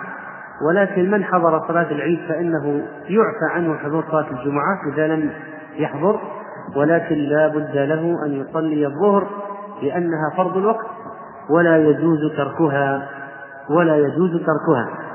ولكن 0.68 1.10
من 1.10 1.24
حضر 1.24 1.68
صلاة 1.68 1.90
العيد 1.90 2.18
فإنه 2.28 2.82
يعفى 3.08 3.54
عنه 3.54 3.76
حضور 3.76 4.04
صلاة 4.10 4.26
الجمعة 4.30 4.78
إذا 4.92 5.06
لم 5.06 5.30
يحضر 5.74 6.20
ولكن 6.76 7.14
لا 7.14 7.48
بد 7.48 7.76
له 7.76 8.26
أن 8.26 8.32
يصلي 8.32 8.86
الظهر 8.86 9.26
لأنها 9.82 10.30
فرض 10.36 10.56
الوقت 10.56 10.86
ولا 11.50 11.76
يجوز 11.76 12.18
تركها 12.36 13.08
ولا 13.70 13.96
يجوز 13.96 14.30
تركها. 14.30 15.05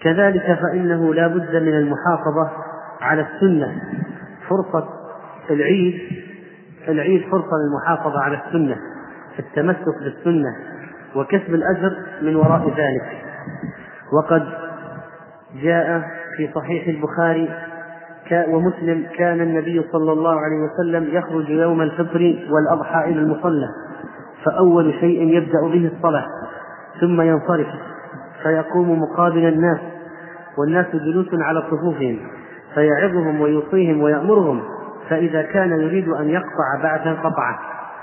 وكذلك 0.00 0.58
فإنه 0.62 1.14
لا 1.14 1.26
بد 1.26 1.56
من 1.56 1.74
المحافظة 1.74 2.50
على 3.00 3.22
السنة 3.22 3.82
فرصة 4.48 4.88
العيد 5.50 6.00
العيد 6.88 7.22
فرصة 7.30 7.50
للمحافظة 7.56 8.20
على 8.22 8.40
السنة 8.46 8.76
التمسك 9.38 9.98
بالسنة 10.04 10.56
وكسب 11.16 11.54
الأجر 11.54 11.96
من 12.22 12.36
وراء 12.36 12.68
ذلك. 12.68 13.24
وقد 14.12 14.46
جاء 15.62 16.02
في 16.36 16.50
صحيح 16.54 16.86
البخاري 16.88 17.48
ومسلم 18.48 19.06
كان 19.18 19.40
النبي 19.40 19.82
صلى 19.92 20.12
الله 20.12 20.40
عليه 20.40 20.56
وسلم 20.56 21.16
يخرج 21.16 21.48
يوم 21.50 21.82
الفطر 21.82 22.38
والأضحى 22.50 23.04
إلى 23.04 23.20
المصلى 23.20 23.68
فأول 24.44 24.94
شيء 25.00 25.22
يبدأ 25.36 25.60
به 25.60 25.90
الصلاة. 25.96 26.26
ثم 27.00 27.20
ينصرف 27.20 27.66
فيقوم 28.42 29.02
مقابل 29.02 29.46
الناس 29.46 29.78
والناس 30.58 30.86
جلوس 30.96 31.28
على 31.32 31.62
صفوفهم 31.62 32.18
فيعظهم 32.74 33.40
ويوصيهم 33.40 34.02
ويأمرهم 34.02 34.62
فإذا 35.08 35.42
كان 35.42 35.70
يريد 35.70 36.08
أن 36.08 36.30
يقطع 36.30 36.82
بعثا 36.82 37.12
قطعة 37.12 37.58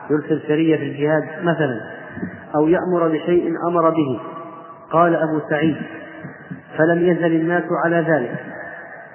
يرسل 0.09 0.41
سرية 0.47 0.77
في 0.77 0.83
الجهاد 0.83 1.23
مثلا 1.43 1.81
أو 2.55 2.67
يأمر 2.67 3.07
بشيء 3.07 3.53
أمر 3.67 3.89
به. 3.89 4.19
قال 4.91 5.15
أبو 5.15 5.39
سعيد 5.50 5.75
فلم 6.77 7.00
يزل 7.00 7.35
الناس 7.35 7.63
على 7.85 7.95
ذلك 7.95 8.39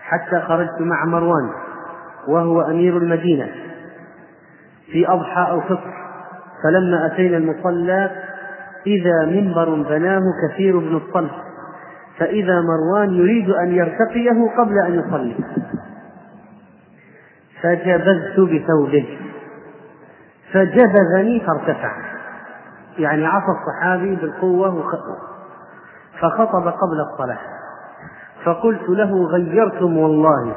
حتى 0.02 0.40
خرجت 0.40 0.80
مع 0.80 1.04
مروان 1.04 1.50
وهو 2.28 2.60
أمير 2.60 2.96
المدينة 2.96 3.48
في 4.92 5.08
أضحى 5.08 5.50
أو 5.50 5.60
فطر 5.60 5.92
فلما 6.64 7.06
أتينا 7.06 7.36
المصلى 7.36 8.10
إذا 8.88 9.26
منبر 9.26 9.74
بناه 9.74 10.22
كثير 10.42 10.78
بن 10.78 10.96
الصلب 10.96 11.30
فإذا 12.18 12.60
مروان 12.60 13.10
يريد 13.10 13.50
أن 13.50 13.68
يرتقيه 13.72 14.56
قبل 14.58 14.78
أن 14.78 14.94
يصلي. 14.94 15.36
فجبذت 17.62 18.40
بثوبه 18.40 19.18
فجبذني 20.52 21.40
فارتفع. 21.40 21.92
يعني 22.98 23.26
عصى 23.26 23.52
الصحابي 23.58 24.16
بالقوة 24.16 24.82
فخطب 26.20 26.68
قبل 26.68 27.00
الصلاة. 27.12 27.38
فقلت 28.44 28.88
له 28.88 29.26
غيرتم 29.26 29.98
والله. 29.98 30.56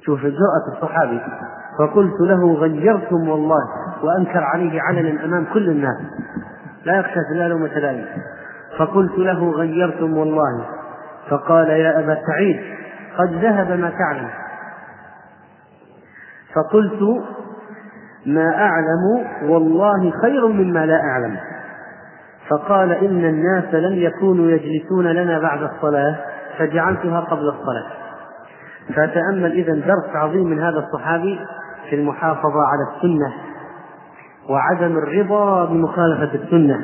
شوف 0.00 0.20
جرأة 0.20 0.76
الصحابي. 0.76 1.20
فقلت 1.78 2.20
له 2.20 2.54
غيرتم 2.54 3.28
والله. 3.28 3.85
وأنكر 4.02 4.44
عليه 4.44 4.80
علنا 4.82 5.24
أمام 5.24 5.44
كل 5.54 5.68
الناس. 5.68 5.96
لا 6.84 6.98
يخشى 6.98 7.20
لا 7.34 7.48
لومة 7.48 7.78
لائم 7.78 8.06
فقلت 8.78 9.18
له 9.18 9.50
غيرتم 9.50 10.16
والله. 10.16 10.66
فقال 11.30 11.68
يا 11.68 11.98
أبا 11.98 12.18
سعيد 12.26 12.60
قد 13.18 13.32
ذهب 13.32 13.70
ما 13.70 13.90
تعلم. 13.90 14.28
فقلت 16.54 17.24
ما 18.26 18.54
أعلم 18.58 19.26
والله 19.42 20.12
خير 20.22 20.46
مما 20.46 20.86
لا 20.86 21.00
أعلم. 21.00 21.36
فقال 22.48 22.92
إن 22.92 23.24
الناس 23.24 23.74
لم 23.74 23.98
يكونوا 23.98 24.50
يجلسون 24.50 25.06
لنا 25.06 25.38
بعد 25.38 25.62
الصلاة 25.62 26.16
فجعلتها 26.58 27.20
قبل 27.20 27.48
الصلاة. 27.48 27.86
فتأمل 28.88 29.52
إذا 29.52 29.72
درس 29.74 30.16
عظيم 30.16 30.46
من 30.50 30.58
هذا 30.58 30.78
الصحابي 30.78 31.40
في 31.90 31.96
المحافظة 31.96 32.60
على 32.66 32.96
السنة. 32.96 33.45
وعدم 34.50 34.98
الرضا 34.98 35.64
بمخالفة 35.64 36.34
السنة. 36.34 36.80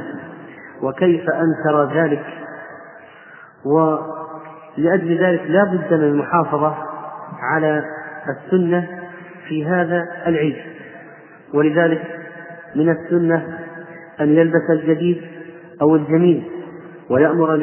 وكيف 0.83 1.25
أنكر 1.31 1.93
ذلك؟ 1.95 2.25
ولأجل 3.65 5.19
ذلك 5.19 5.43
لا 5.47 5.65
بد 5.65 5.95
من 5.95 6.05
المحافظة 6.05 6.75
على 7.43 7.85
السنة 8.29 8.89
في 9.49 9.67
هذا 9.67 10.09
العيد. 10.27 10.57
ولذلك 11.55 12.03
من 12.77 12.89
السنة 12.89 13.59
أن 14.21 14.29
يلبس 14.29 14.71
الجديد 14.71 15.23
أو 15.83 15.97
الجميل 15.97 16.43
ويأمر 17.11 17.57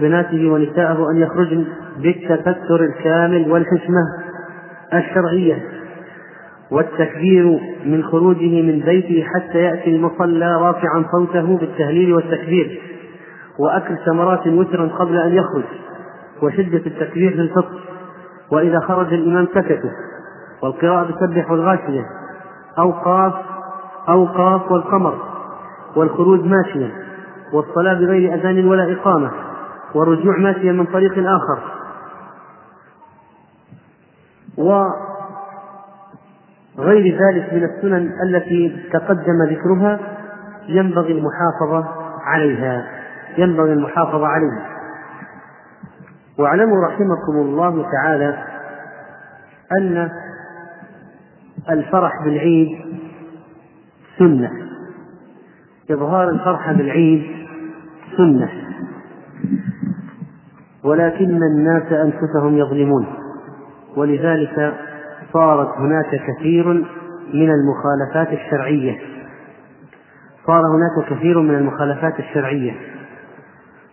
بناته 0.00 0.48
ونساءه 0.48 1.10
أن 1.10 1.16
يخرجن 1.16 1.64
بالتستر 1.98 2.84
الكامل 2.84 3.50
والحشمة 3.50 4.02
الشرعية. 4.94 5.75
والتكبير 6.70 7.60
من 7.84 8.04
خروجه 8.04 8.62
من 8.62 8.80
بيته 8.80 9.24
حتى 9.34 9.58
يأتي 9.58 9.96
المصلى 9.96 10.56
رافعا 10.56 11.04
صوته 11.12 11.56
بالتهليل 11.58 12.14
والتكبير. 12.14 12.80
وأكل 13.58 13.98
ثمرات 14.06 14.46
وترا 14.46 14.86
قبل 14.86 15.16
أن 15.16 15.32
يخرج 15.34 15.64
وشدة 16.42 16.82
التكبير 16.86 17.30
في 17.30 17.40
الفطر 17.40 17.80
وإذا 18.50 18.80
خرج 18.80 19.12
الإمام 19.14 19.46
سكتوا 19.54 19.90
والقراءة 20.62 21.02
بسبح 21.02 21.50
الغاشية 21.50 22.04
أو 22.78 22.90
قاف 22.90 23.34
أو 24.08 24.24
قاف 24.24 24.72
والقمر 24.72 25.14
والخروج 25.96 26.40
ماشيا 26.40 26.90
والصلاة 27.52 27.94
بغير 27.94 28.34
أذان 28.34 28.68
ولا 28.68 28.92
إقامة 28.92 29.30
والرجوع 29.94 30.38
ماشيا 30.38 30.72
من 30.72 30.84
طريق 30.86 31.12
آخر 31.18 31.58
وغير 36.78 37.18
ذلك 37.18 37.52
من 37.52 37.64
السنن 37.64 38.10
التي 38.22 38.88
تقدم 38.92 39.42
ذكرها 39.50 40.00
ينبغي 40.68 41.12
المحافظة 41.12 41.88
عليها. 42.22 42.86
ينبغي 43.38 43.72
المحافظة 43.72 44.26
عليها. 44.26 44.66
واعلموا 46.38 46.86
رحمكم 46.86 47.36
الله 47.36 47.90
تعالى 47.92 48.38
أن 49.78 50.10
الفرح 51.70 52.12
بالعيد 52.24 52.68
سنة. 54.18 54.50
إظهار 55.90 56.28
الفرح 56.28 56.72
بالعيد 56.72 57.26
سنة. 58.16 58.48
ولكن 60.84 61.42
الناس 61.42 61.92
أنفسهم 61.92 62.56
يظلمون. 62.56 63.06
ولذلك 63.96 64.74
صارت 65.32 65.68
هناك 65.78 66.20
كثير 66.28 66.68
من 67.34 67.50
المخالفات 67.50 68.32
الشرعية. 68.32 68.98
صار 70.46 70.60
هناك 70.60 71.10
كثير 71.10 71.40
من 71.40 71.54
المخالفات 71.54 72.18
الشرعية. 72.18 72.72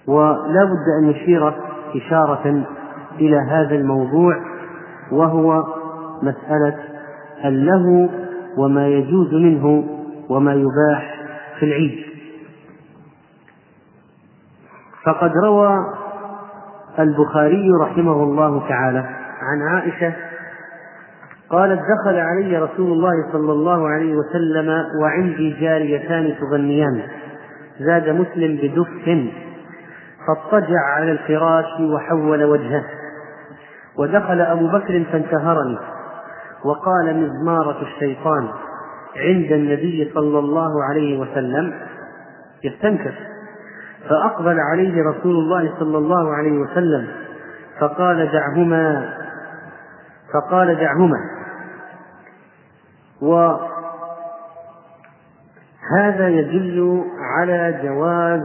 ولا 0.07 0.63
بد 0.63 0.85
أن 0.99 1.09
نشير 1.09 1.53
إشارة 1.95 2.65
إلى 3.19 3.37
هذا 3.49 3.75
الموضوع 3.75 4.35
وهو 5.11 5.63
مسألة 6.21 6.79
اللهو 7.45 8.09
وما 8.57 8.87
يجوز 8.87 9.33
منه 9.33 9.83
وما 10.29 10.53
يباح 10.53 11.15
في 11.59 11.65
العيد. 11.65 12.03
فقد 15.05 15.31
روى 15.43 15.85
البخاري 16.99 17.71
رحمه 17.81 18.23
الله 18.23 18.67
تعالى 18.69 19.05
عن 19.41 19.61
عائشة 19.61 20.13
قالت 21.49 21.79
دخل 21.79 22.19
علي 22.19 22.57
رسول 22.57 22.91
الله 22.91 23.31
صلى 23.31 23.51
الله 23.51 23.89
عليه 23.89 24.15
وسلم 24.15 24.85
وعندي 25.01 25.55
جاريتان 25.59 26.35
تغنيان. 26.39 27.01
زاد 27.79 28.09
مسلم 28.09 28.55
بدف 28.55 28.87
فاضطجع 30.27 30.79
على 30.79 31.11
الفراش 31.11 31.79
وحول 31.79 32.43
وجهه. 32.43 32.83
ودخل 33.97 34.41
أبو 34.41 34.67
بكر 34.67 35.03
فانتهرني. 35.11 35.77
وقال 36.65 37.15
مزمارة 37.23 37.81
الشيطان 37.81 38.47
عند 39.17 39.51
النبي 39.51 40.11
صلى 40.13 40.39
الله 40.39 40.83
عليه 40.83 41.19
وسلم 41.19 41.73
يستنكر. 42.63 43.13
فأقبل 44.09 44.59
عليه 44.59 45.03
رسول 45.03 45.35
الله 45.35 45.73
صلى 45.79 45.97
الله 45.97 46.33
عليه 46.33 46.57
وسلم 46.57 47.07
فقال 47.79 48.31
دعهما 48.31 49.13
فقال 50.33 50.75
دعهما. 50.75 51.32
وهذا 53.23 53.67
يدل 56.27 57.03
على 57.37 57.79
جواز 57.83 58.41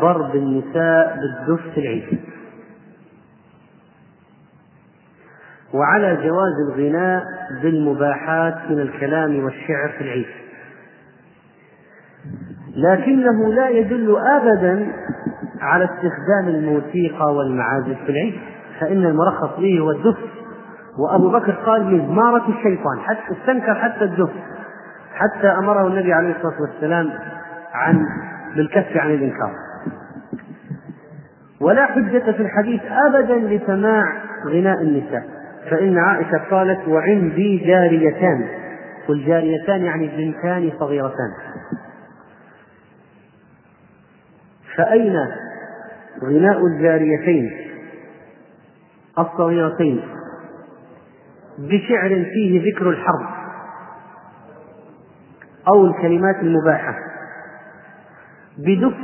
ضرب 0.00 0.34
النساء 0.34 1.16
بالدف 1.20 1.60
في 1.74 1.80
العيد 1.80 2.20
وعلى 5.74 6.16
جواز 6.16 6.52
الغناء 6.68 7.24
بالمباحات 7.62 8.54
من 8.70 8.80
الكلام 8.80 9.44
والشعر 9.44 9.88
في 9.98 10.04
العيد 10.04 10.26
لكنه 12.76 13.52
لا 13.52 13.68
يدل 13.68 14.16
ابدا 14.18 14.92
على 15.60 15.84
استخدام 15.84 16.48
الموسيقى 16.48 17.34
والمعازف 17.34 17.96
في 18.06 18.10
العيد 18.12 18.34
فإن 18.80 19.04
المرخص 19.06 19.56
به 19.58 19.78
هو 19.80 19.90
الدف. 19.90 20.18
وأبو 21.00 21.30
بكر 21.30 21.52
قال 21.52 21.94
مزمارة 21.94 22.48
الشيطان 22.48 23.00
حتى 23.00 23.40
استنكر 23.40 23.74
حتى 23.74 24.04
الدف 24.04 24.30
حتى 25.14 25.46
أمره 25.46 25.86
النبي 25.86 26.12
عليه 26.12 26.36
الصلاة 26.36 26.60
والسلام 26.60 27.10
عن 27.72 28.06
بالكف 28.56 28.96
عن 28.96 29.10
الإنكار. 29.10 29.52
ولا 31.60 31.86
حجة 31.86 32.32
في 32.32 32.42
الحديث 32.42 32.80
ابدا 33.08 33.34
لسماع 33.34 34.04
غناء 34.46 34.82
النساء 34.82 35.22
فإن 35.70 35.98
عائشة 35.98 36.38
قالت 36.50 36.88
وعندي 36.88 37.56
جاريتان 37.66 38.48
والجاريتان 39.08 39.82
يعني 39.82 40.08
بنتان 40.08 40.72
صغيرتان. 40.80 41.32
فأين 44.76 45.16
غناء 46.24 46.66
الجاريتين؟ 46.66 47.50
الصغيرتين. 49.18 50.19
بشعر 51.60 52.24
فيه 52.34 52.72
ذكر 52.72 52.90
الحرب 52.90 53.26
أو 55.68 55.86
الكلمات 55.86 56.36
المباحة. 56.36 56.94
بدف 58.58 58.94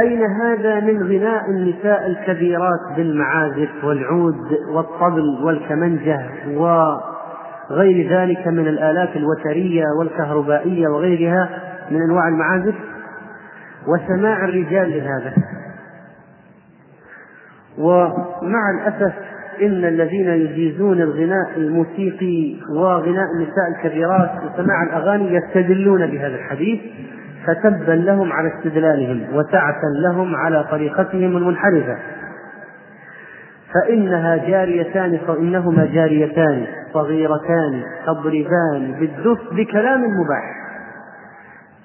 أين 0.00 0.22
هذا 0.22 0.80
من 0.80 1.02
غناء 1.02 1.50
النساء 1.50 2.06
الكبيرات 2.06 2.96
بالمعازف 2.96 3.84
والعود 3.84 4.58
والطبل 4.68 5.44
والكمنجة 5.44 6.26
وغير 6.56 8.10
ذلك 8.10 8.48
من 8.48 8.68
الآلات 8.68 9.16
الوترية 9.16 9.84
والكهربائية 9.98 10.88
وغيرها 10.88 11.48
من 11.90 12.02
أنواع 12.02 12.28
المعازف؟ 12.28 12.74
وسماع 13.86 14.44
الرجال 14.44 14.90
لهذا. 14.90 15.34
ومع 17.78 18.70
الأسف 18.74 19.14
إن 19.62 19.84
الذين 19.84 20.28
يجيزون 20.28 21.02
الغناء 21.02 21.56
الموسيقي 21.56 22.56
وغناء 22.70 23.26
النساء 23.36 23.68
الكبيرات 23.76 24.30
وسماع 24.30 24.82
الأغاني 24.82 25.34
يستدلون 25.34 26.06
بهذا 26.06 26.34
الحديث 26.34 26.80
فتبا 27.46 27.92
لهم 27.92 28.32
على 28.32 28.52
استدلالهم 28.58 29.22
وسعة 29.34 29.80
لهم 30.02 30.36
على 30.36 30.64
طريقتهم 30.70 31.36
المنحرفة. 31.36 31.96
فإنها 33.74 34.36
جاريتان 34.36 35.18
فإنهما 35.26 35.86
جاريتان 35.86 36.66
صغيرتان 36.94 37.82
تضربان 38.06 38.94
بالدف 39.00 39.38
بكلام 39.52 40.00
مباح. 40.00 40.61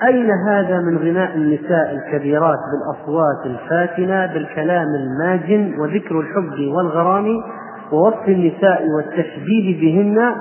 أين 0.03 0.31
هذا 0.31 0.79
من 0.79 0.97
غناء 0.97 1.35
النساء 1.35 1.95
الكبيرات 1.95 2.59
بالأصوات 2.71 3.45
الفاتنة 3.45 4.25
بالكلام 4.25 4.87
الماجن 4.95 5.79
وذكر 5.79 6.19
الحب 6.19 6.59
والغرام 6.59 7.25
ووصف 7.91 8.27
النساء 8.27 8.87
والتشديد 8.87 9.81
بهن 9.81 10.35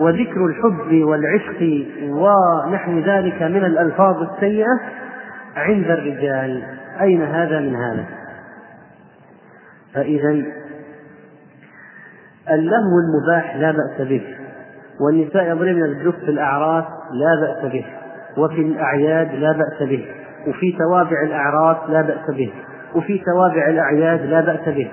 وذكر 0.00 0.46
الحب 0.46 1.02
والعشق 1.02 1.86
ونحو 2.04 2.98
ذلك 2.98 3.42
من 3.42 3.64
الألفاظ 3.64 4.22
السيئة 4.22 4.80
عند 5.56 5.90
الرجال؟ 5.90 6.62
أين 7.00 7.22
هذا 7.22 7.60
من 7.60 7.74
هذا؟ 7.74 8.04
فإذا 9.94 10.30
اللهو 12.50 12.98
المباح 13.04 13.56
لا 13.56 13.70
بأس 13.70 14.08
به 14.08 14.22
والنساء 15.00 15.44
يضربن 15.44 15.82
الدف 15.82 16.14
في 16.16 16.30
الأعراس 16.30 16.84
لا 17.12 17.40
بأس 17.40 17.72
به. 17.72 18.01
وفي 18.38 18.60
الأعياد 18.60 19.34
لا 19.34 19.52
بأس 19.52 19.88
به. 19.88 20.06
وفي 20.46 20.76
توابع 20.78 21.22
الأعراس 21.22 21.76
لا 21.88 22.02
بأس 22.02 22.30
به. 22.36 22.52
وفي 22.94 23.18
توابع 23.18 23.68
الأعياد 23.68 24.20
لا 24.20 24.40
بأس 24.40 24.68
به. 24.68 24.90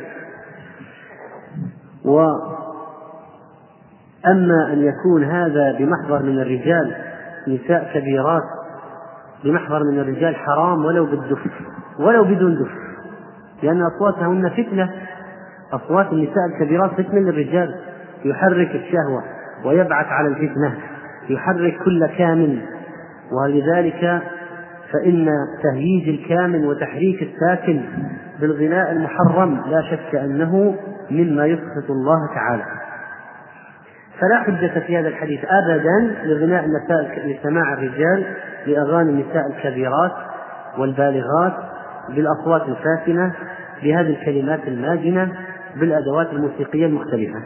وأما 2.05 2.59
أن 4.73 4.83
يكون 4.83 5.23
هذا 5.23 5.77
بمحضر 5.79 6.23
من 6.23 6.39
الرجال 6.39 6.95
نساء 7.47 7.91
كبيرات 7.93 8.43
بمحضر 9.43 9.79
من 9.91 9.99
الرجال 9.99 10.35
حرام 10.35 10.85
ولو 10.85 11.05
بالدف 11.05 11.39
ولو 11.99 12.23
بدون 12.23 12.55
دف. 12.55 12.71
لأن 13.63 13.81
أصواتهن 13.81 14.49
فتنة. 14.49 14.93
أصوات 15.73 16.11
النساء 16.11 16.45
الكبيرات 16.53 16.91
فتنة 16.91 17.19
للرجال. 17.19 17.75
يحرك 18.25 18.75
الشهوة 18.75 19.23
ويبعث 19.65 20.05
على 20.05 20.27
الفتنة. 20.27 20.77
يحرك 21.29 21.77
كل 21.85 22.07
كامل. 22.17 22.61
ولذلك 23.31 24.21
فإن 24.93 25.29
تهييج 25.63 26.09
الكامن 26.09 26.65
وتحريك 26.65 27.23
الساكن 27.23 27.81
بالغناء 28.41 28.91
المحرم 28.91 29.61
لا 29.69 29.81
شك 29.81 30.15
أنه 30.15 30.75
مما 31.11 31.45
يسخط 31.45 31.89
الله 31.89 32.33
تعالى. 32.35 32.63
فلا 34.19 34.39
حجة 34.39 34.79
في 34.79 34.97
هذا 34.97 35.07
الحديث 35.07 35.39
أبدا 35.45 36.15
لغناء 36.23 36.65
النساء 36.65 37.27
لسماع 37.27 37.73
الرجال 37.73 38.25
لأغاني 38.67 39.09
النساء 39.09 39.47
الكبيرات 39.47 40.11
والبالغات 40.77 41.53
بالأصوات 42.09 42.61
الفاتنة 42.61 43.33
بهذه 43.83 44.09
الكلمات 44.09 44.67
الماجنة 44.67 45.31
بالأدوات 45.75 46.27
الموسيقية 46.33 46.85
المختلفة. 46.85 47.39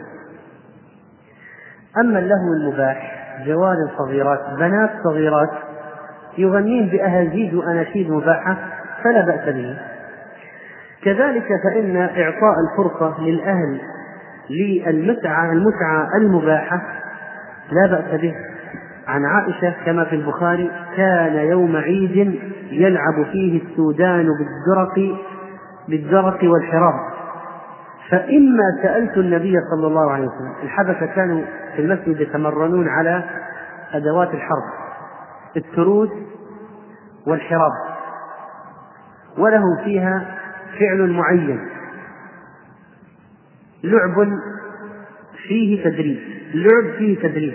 أما 1.98 2.18
اللهو 2.18 2.52
المباح 2.60 3.24
جوار 3.46 3.76
صغيرات 3.98 4.40
بنات 4.58 4.90
صغيرات 5.04 5.50
يغنين 6.38 6.88
بأهازيج 6.88 7.54
وأناشيد 7.54 8.10
مباحة 8.10 8.56
فلا 9.04 9.24
بأس 9.26 9.54
به. 9.54 9.76
كذلك 11.04 11.46
فإن 11.64 11.96
إعطاء 11.96 12.54
الفرصة 12.70 13.20
للأهل 13.20 13.80
للمتعة 14.50 15.52
المتعة 15.52 16.08
المباحة 16.16 16.82
لا 17.72 17.86
بأس 17.90 18.20
به. 18.20 18.34
عن 19.06 19.24
عائشة 19.24 19.74
كما 19.86 20.04
في 20.04 20.16
البخاري 20.16 20.70
كان 20.96 21.34
يوم 21.34 21.76
عيد 21.76 22.40
يلعب 22.70 23.26
فيه 23.32 23.62
السودان 23.62 24.26
بالدرق 24.26 25.18
بالدرق 25.88 26.38
والحراب. 26.44 27.14
فإما 28.10 28.64
سألت 28.82 29.18
النبي 29.18 29.54
صلى 29.70 29.86
الله 29.86 30.10
عليه 30.10 30.24
وسلم 30.24 30.52
الحبشة 30.62 31.06
كانوا 31.06 31.42
في 31.76 31.82
المسجد 31.82 32.20
يتمرنون 32.20 32.88
على 32.88 33.24
أدوات 33.92 34.28
الحرب. 34.34 34.83
التروس 35.56 36.10
والحراب 37.26 37.72
ولهم 39.38 39.84
فيها 39.84 40.36
فعل 40.78 41.10
معين 41.10 41.68
لعب 43.84 44.38
فيه 45.48 45.84
تدريب 45.84 46.18
لعب 46.54 46.94
فيه 46.98 47.18
تدريب 47.18 47.54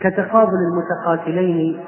كتقابل 0.00 0.56
المتقاتلين 0.72 1.80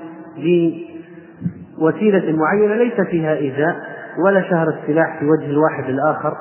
بوسيلة 1.78 2.36
معينة 2.36 2.74
ليس 2.74 3.00
فيها 3.00 3.34
إيذاء 3.34 3.96
ولا 4.24 4.42
شهر 4.50 4.68
السلاح 4.68 5.18
في 5.18 5.26
وجه 5.26 5.46
الواحد 5.46 5.84
الآخر 5.84 6.36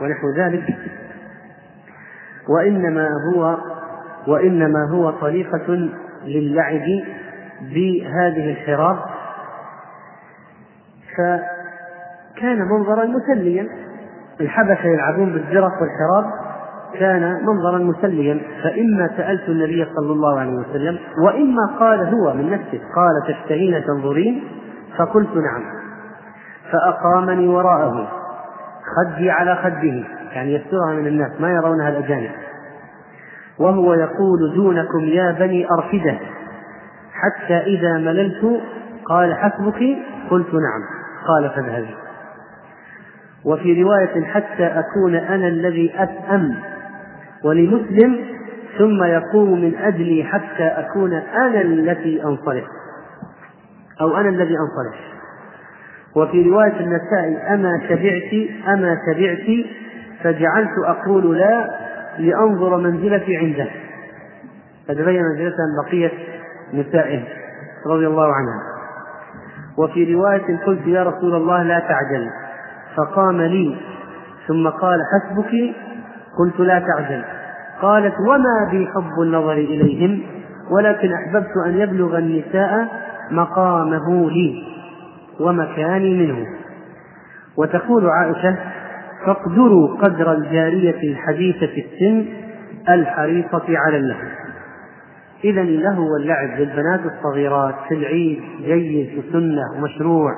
ونحو 0.00 0.30
ذلك. 0.36 0.76
وإنما 2.48 3.08
هو 3.34 3.58
وإنما 4.26 4.88
هو 4.90 5.10
طريقة 5.10 5.88
للعب 6.24 7.02
بهذه 7.60 8.50
الحراب. 8.50 8.96
فكان 11.16 12.58
منظرا 12.58 13.04
مسليا. 13.04 13.68
الحبشة 14.40 14.86
يلعبون 14.86 15.32
بالزرق 15.32 15.72
والحراب. 15.80 16.30
كان 16.98 17.46
منظرا 17.46 17.78
مسليا. 17.78 18.40
فإما 18.62 19.10
سألت 19.16 19.48
النبي 19.48 19.84
صلى 19.96 20.12
الله 20.12 20.40
عليه 20.40 20.54
وسلم 20.54 20.98
وإما 21.24 21.66
قال 21.78 22.14
هو 22.14 22.34
من 22.34 22.50
نفسه 22.50 22.80
قال 22.96 23.34
تشتهين 23.34 23.84
تنظرين؟ 23.84 24.44
فقلت 24.98 25.36
نعم. 25.36 25.62
فأقامني 26.72 27.48
وراءه 27.48 28.08
خدي 28.96 29.30
على 29.30 29.56
خده 29.56 30.04
يعني 30.32 30.54
يسترها 30.54 30.92
من 30.92 31.06
الناس 31.06 31.40
ما 31.40 31.50
يرونها 31.50 31.88
الأجانب. 31.88 32.30
وهو 33.58 33.94
يقول 33.94 34.54
دونكم 34.54 35.04
يا 35.04 35.32
بني 35.32 35.66
أرفدة 35.70 36.18
حتى 37.12 37.54
إذا 37.54 37.98
مللت 37.98 38.60
قال 39.04 39.34
حسبك؟ 39.34 39.96
قلت 40.30 40.54
نعم. 40.54 40.82
قال 41.28 41.50
فاذهبي 41.50 41.94
وفي 43.44 43.82
رواية 43.82 44.24
حتى 44.24 44.66
أكون 44.66 45.14
أنا 45.14 45.48
الذي 45.48 45.94
أسأم 45.96 46.54
ولمسلم 47.44 48.16
ثم 48.78 49.04
يقوم 49.04 49.60
من 49.60 49.76
أجلي 49.76 50.24
حتى 50.24 50.64
أكون 50.64 51.12
أنا 51.12 51.60
التي 51.60 52.24
أنصرف. 52.24 52.64
أو 54.00 54.16
أنا 54.16 54.28
الذي 54.28 54.54
أنصرف. 54.54 55.00
وفي 56.16 56.42
رواية 56.42 56.80
النسائي 56.80 57.54
أما 57.54 57.80
شبعت 57.88 58.48
أما 58.68 58.98
شبعت 59.06 59.66
فجعلت 60.22 60.78
أقول 60.86 61.38
لا 61.38 61.70
لأنظر 62.18 62.76
منزلتي 62.76 63.36
عنده. 63.36 63.70
فتبين 64.88 65.22
منزلتها 65.22 65.64
من 65.66 65.86
بقية 65.86 66.12
نسائه 66.74 67.22
رضي 67.86 68.06
الله 68.06 68.26
عنها. 68.34 68.60
وفي 69.78 70.14
رواية 70.14 70.58
قلت 70.66 70.86
يا 70.86 71.02
رسول 71.02 71.34
الله 71.34 71.62
لا 71.62 71.78
تعجل. 71.78 72.30
فقام 72.96 73.42
لي 73.42 73.76
ثم 74.48 74.68
قال 74.68 75.00
حسبك؟ 75.12 75.74
قلت 76.38 76.60
لا 76.60 76.78
تعجل. 76.78 77.24
قالت 77.82 78.14
وما 78.28 78.70
بي 78.70 78.86
حب 78.86 79.22
النظر 79.22 79.52
إليهم 79.52 80.22
ولكن 80.70 81.12
أحببت 81.12 81.52
أن 81.66 81.78
يبلغ 81.78 82.18
النساء 82.18 82.88
مقامه 83.30 84.30
لي 84.30 84.64
ومكاني 85.40 86.14
منه. 86.14 86.46
وتقول 87.56 88.10
عائشة 88.10 88.58
فاقدروا 89.26 89.96
قدر 89.96 90.32
الجارية 90.32 91.12
الحديثة 91.12 91.82
السن 91.82 92.24
الحريصة 92.88 93.64
على 93.68 93.96
اللهو. 93.96 94.28
إذا 95.44 95.60
اللهو 95.60 96.12
واللعب 96.12 96.48
للبنات 96.58 97.00
الصغيرات 97.04 97.74
في 97.88 97.94
العيد 97.94 98.42
جيد 98.64 99.18
وسنة 99.18 99.62
ومشروع. 99.76 100.32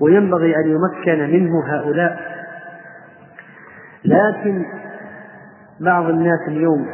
وينبغي 0.00 0.56
أن 0.56 0.70
يمكن 0.70 1.32
منه 1.32 1.52
هؤلاء. 1.66 2.38
لكن 4.04 4.64
بعض 5.80 6.08
الناس 6.08 6.48
اليوم 6.48 6.86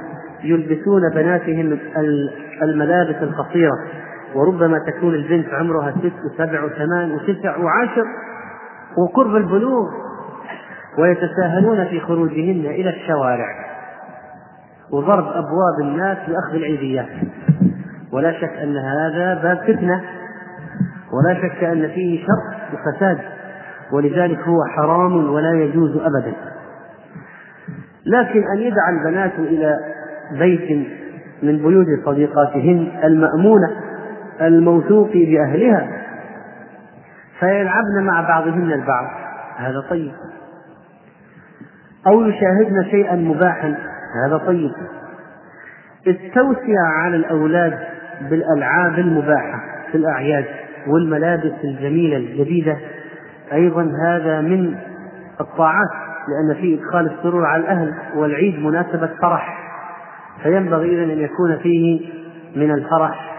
يلبسون 0.42 1.11
بناتهم 1.14 1.79
الملابس 2.62 3.22
القصيرة. 3.22 3.79
وربما 4.35 4.79
تكون 4.79 5.14
البنت 5.14 5.48
عمرها 5.48 5.90
ست 5.90 6.12
وسبع 6.24 6.64
وثمان 6.64 7.11
وتسع 7.11 7.57
وعشر. 7.57 8.05
وقرب 8.98 9.37
البلوغ 9.37 10.05
ويتساهلون 10.98 11.85
في 11.85 12.00
خروجهن 12.00 12.66
إلى 12.66 12.90
الشوارع. 12.90 13.46
وضرب 14.92 15.26
أبواب 15.26 15.80
الناس 15.80 16.18
لأخذ 16.28 16.54
العيديات. 16.54 17.09
ولا 18.12 18.33
شك 18.33 18.52
أن 18.62 18.76
هذا 18.76 19.42
باب 19.42 19.59
فتنة. 19.59 20.02
ولا 21.12 21.35
شك 21.35 21.64
أن 21.64 21.88
فيه 21.88 22.26
شر 22.26 22.54
وفساد. 22.74 23.18
ولذلك 23.92 24.38
هو 24.38 24.64
حرام 24.76 25.30
ولا 25.30 25.52
يجوز 25.52 25.96
أبدا. 25.96 26.33
لكن 28.07 28.42
أن 28.57 28.59
يدعى 28.59 28.90
البنات 28.90 29.33
إلى 29.38 29.78
بيت 30.33 30.88
من 31.42 31.59
بيوت 31.59 31.87
صديقاتهن 32.07 32.88
المأمونة 33.04 33.70
الموثوق 34.40 35.12
بأهلها 35.12 35.88
فيلعبن 37.40 38.02
مع 38.02 38.20
بعضهن 38.20 38.72
البعض. 38.72 39.07
هذا 39.57 39.80
طيب. 39.90 40.12
أو 42.07 42.23
يشاهدن 42.23 42.85
شيئا 42.90 43.17
مباحا. 43.17 43.77
هذا 44.27 44.38
طيب. 44.38 44.71
التوسعة 46.07 46.87
على 46.99 47.17
الأولاد 47.17 47.79
بالألعاب 48.31 48.99
المباحة 48.99 49.61
في 49.90 49.99
الأعياد 49.99 50.45
والملابس 50.87 51.53
الجميلة 51.64 52.17
الجديدة. 52.17 52.77
أيضا 53.53 53.90
هذا 54.07 54.40
من 54.40 54.77
الطاعات 55.40 55.90
لأن 56.29 56.61
فيه 56.61 56.81
إدخال 56.81 57.07
السرور 57.07 57.47
على 57.47 57.62
الأهل 57.62 57.95
والعيد 58.17 58.59
مناسبة 58.59 59.11
فرح. 59.23 59.59
فينبغي 60.43 60.95
إذا 60.95 61.12
أن 61.12 61.19
يكون 61.19 61.59
فيه 61.59 62.09
من 62.57 62.71
الفرح 62.71 63.35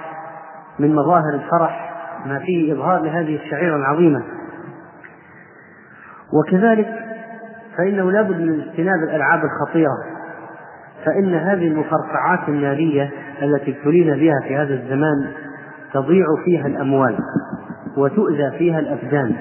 من 0.80 0.96
مظاهر 0.96 1.34
الفرح 1.34 1.92
ما 2.26 2.40
فيه 2.40 2.74
إظهار 2.74 3.02
لهذه 3.02 3.36
الشعيرة 3.36 3.76
العظيمة. 3.76 4.24
وكذلك 6.34 7.05
فإنه 7.78 8.12
لابد 8.12 8.40
من 8.40 8.62
اجتناب 8.62 9.04
الألعاب 9.04 9.42
الخطيرة 9.44 9.98
فإن 11.06 11.34
هذه 11.34 11.68
المفرقعات 11.68 12.50
النارية 12.50 13.12
التي 13.42 13.78
ابتلينا 13.78 14.16
بها 14.16 14.40
في 14.48 14.56
هذا 14.56 14.74
الزمان 14.74 15.32
تضيع 15.94 16.26
فيها 16.46 16.68
الأموال 16.68 17.18
وتؤذى 17.98 18.52
فيها 18.58 18.80
الأبدان 18.80 19.36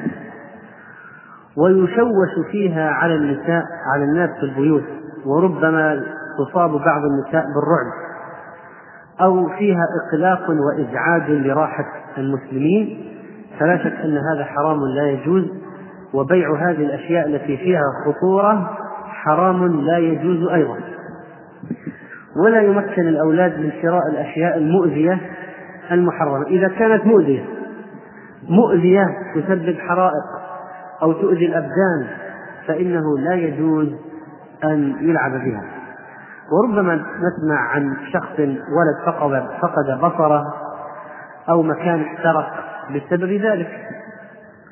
ويشوش 1.56 2.46
فيها 2.50 2.90
على 2.90 3.14
النساء 3.14 3.62
على 3.94 4.04
الناس 4.04 4.30
في 4.30 4.42
البيوت 4.42 4.84
وربما 5.26 6.04
تصاب 6.38 6.70
بعض 6.70 7.02
النساء 7.04 7.44
بالرعب 7.44 8.04
أو 9.20 9.48
فيها 9.48 9.82
إقلاق 10.06 10.50
وإزعاج 10.50 11.30
لراحة 11.30 11.84
المسلمين 12.18 13.04
فلا 13.60 13.78
شك 13.78 13.92
أن 14.04 14.16
هذا 14.16 14.44
حرام 14.44 14.78
لا 14.96 15.10
يجوز 15.10 15.44
وبيع 16.14 16.54
هذه 16.54 16.84
الأشياء 16.84 17.26
التي 17.26 17.56
فيها 17.56 17.82
خطورة 18.06 18.70
حرام 19.06 19.80
لا 19.80 19.98
يجوز 19.98 20.48
أيضا. 20.48 20.78
ولا 22.44 22.62
يمكن 22.62 23.08
الأولاد 23.08 23.58
من 23.58 23.72
شراء 23.82 24.02
الأشياء 24.12 24.58
المؤذية 24.58 25.20
المحرمة. 25.90 26.46
إذا 26.46 26.68
كانت 26.68 27.06
مؤذية 27.06 27.44
مؤذية 28.48 29.04
تسبب 29.34 29.76
حرائق 29.78 30.24
أو 31.02 31.12
تؤذي 31.12 31.46
الأبدان 31.46 32.06
فإنه 32.66 33.18
لا 33.18 33.34
يجوز 33.34 33.88
أن 34.64 34.96
يلعب 35.00 35.32
بها. 35.32 35.64
وربما 36.52 36.94
نسمع 36.94 37.58
عن 37.74 37.96
شخص 38.12 38.40
ولد 38.40 39.06
فقد 39.06 39.46
فقد 39.62 39.98
بصره 39.98 40.44
أو 41.48 41.62
مكان 41.62 42.02
احترق 42.02 42.52
بسبب 42.90 43.30
ذلك. 43.30 43.68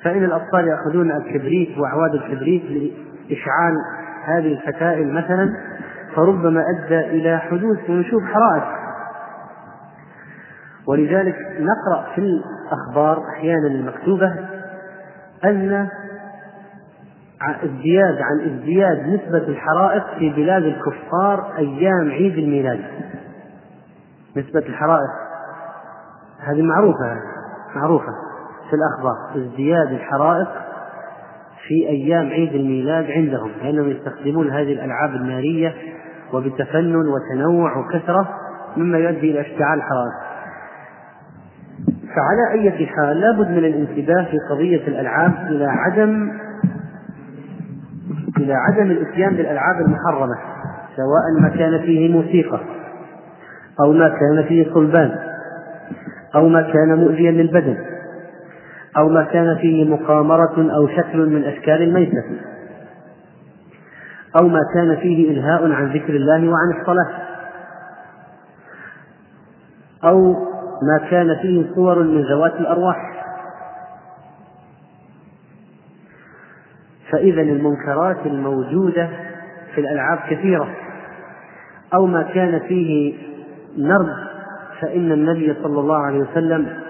فإن 0.05 0.25
الأطفال 0.25 0.69
يأخذون 0.69 1.11
الكبريت 1.11 1.79
وأعواد 1.79 2.15
الكبريت 2.15 2.62
لإشعال 2.62 3.75
هذه 4.25 4.53
الفتائل 4.53 5.12
مثلا 5.12 5.57
فربما 6.17 6.65
أدى 6.77 7.01
إلى 7.01 7.38
حدوث 7.38 7.91
ونشوب 7.91 8.23
حرائق. 8.23 8.65
ولذلك 10.87 11.37
نقرأ 11.61 12.15
في 12.15 12.21
الأخبار 12.21 13.25
أحيانا 13.29 13.67
المكتوبة 13.67 14.35
أن 15.45 15.88
ازدياد 17.62 18.19
عن 18.21 18.41
ازدياد 18.41 19.09
نسبة 19.09 19.49
الحرائق 19.49 20.05
في 20.19 20.31
بلاد 20.31 20.62
الكفار 20.62 21.57
أيام 21.59 22.11
عيد 22.11 22.38
الميلاد. 22.38 22.81
نسبة 24.37 24.61
الحرائق. 24.61 25.11
هذه 26.41 26.62
معروفة 26.62 27.17
معروفة. 27.75 28.32
في 28.73 28.77
الأخبار 28.77 29.17
ازدياد 29.37 29.93
الحرائق 29.93 30.49
في 31.69 31.89
أيام 31.89 32.27
عيد 32.27 32.55
الميلاد 32.55 33.11
عندهم 33.11 33.51
لأنهم 33.63 33.89
يستخدمون 33.91 34.51
هذه 34.51 34.73
الألعاب 34.73 35.15
النارية 35.15 35.75
وبتفنن 36.33 37.07
وتنوع 37.07 37.79
وكثرة 37.79 38.29
مما 38.77 38.99
يؤدي 38.99 39.31
إلى 39.31 39.41
اشتعال 39.41 39.79
الحرائق 39.79 40.13
فعلى 42.15 42.53
أي 42.53 42.87
حال 42.87 43.21
لابد 43.21 43.51
من 43.51 43.65
الانتباه 43.65 44.25
في 44.25 44.39
قضية 44.51 44.89
الألعاب 44.89 45.33
إلى 45.51 45.65
عدم 45.65 46.31
إلى 48.39 48.55
عدم 48.55 48.91
الإتيان 48.91 49.37
بالألعاب 49.37 49.77
المحرمة 49.81 50.37
سواء 50.97 51.41
ما 51.41 51.49
كان 51.49 51.79
فيه 51.79 52.13
موسيقى 52.13 52.61
أو 53.81 53.93
ما 53.93 54.09
كان 54.09 54.45
فيه 54.49 54.75
صلبان 54.75 55.19
أو 56.35 56.49
ما 56.49 56.63
كان 56.63 56.99
مؤذيا 56.99 57.31
للبدن. 57.31 57.91
أو 58.96 59.09
ما 59.09 59.24
كان 59.24 59.57
فيه 59.57 59.85
مقامرة 59.85 60.74
أو 60.76 60.88
شكل 60.88 61.26
من 61.26 61.44
أشكال 61.44 61.83
الميتة. 61.83 62.22
أو 64.37 64.48
ما 64.48 64.61
كان 64.74 64.96
فيه 64.96 65.31
إلهاء 65.31 65.72
عن 65.72 65.92
ذكر 65.92 66.16
الله 66.16 66.48
وعن 66.48 66.81
الصلاة. 66.81 67.09
أو 70.05 70.33
ما 70.83 71.09
كان 71.11 71.37
فيه 71.42 71.74
صور 71.74 72.02
من 72.02 72.22
ذوات 72.22 72.55
الأرواح. 72.55 73.24
فإذا 77.11 77.42
المنكرات 77.42 78.26
الموجودة 78.26 79.09
في 79.74 79.81
الألعاب 79.81 80.18
كثيرة. 80.31 80.68
أو 81.94 82.07
ما 82.07 82.22
كان 82.22 82.61
فيه 82.68 83.14
نرد 83.78 84.33
فإن 84.81 85.12
النبي 85.12 85.55
صلى 85.62 85.81
الله 85.81 85.96
عليه 85.96 86.18
وسلم 86.18 86.82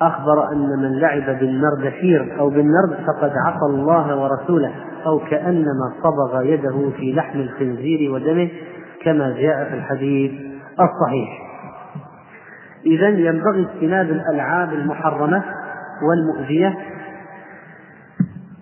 أخبر 0.00 0.52
أن 0.52 0.68
من 0.82 0.98
لعب 0.98 1.38
بالنردشير 1.38 2.38
أو 2.38 2.50
بالنرد 2.50 2.98
فقد 3.06 3.32
عصى 3.46 3.66
الله 3.66 4.16
ورسوله 4.16 4.72
أو 5.06 5.18
كأنما 5.18 5.92
صبغ 6.02 6.42
يده 6.42 6.90
في 6.96 7.12
لحم 7.12 7.40
الخنزير 7.40 8.12
ودمه 8.12 8.48
كما 9.02 9.34
جاء 9.38 9.68
في 9.68 9.74
الحديث 9.74 10.32
الصحيح. 10.72 11.48
إذا 12.86 13.08
ينبغي 13.08 13.66
اجتناب 13.72 14.10
الألعاب 14.10 14.72
المحرمة 14.72 15.42
والمؤذية 16.02 16.78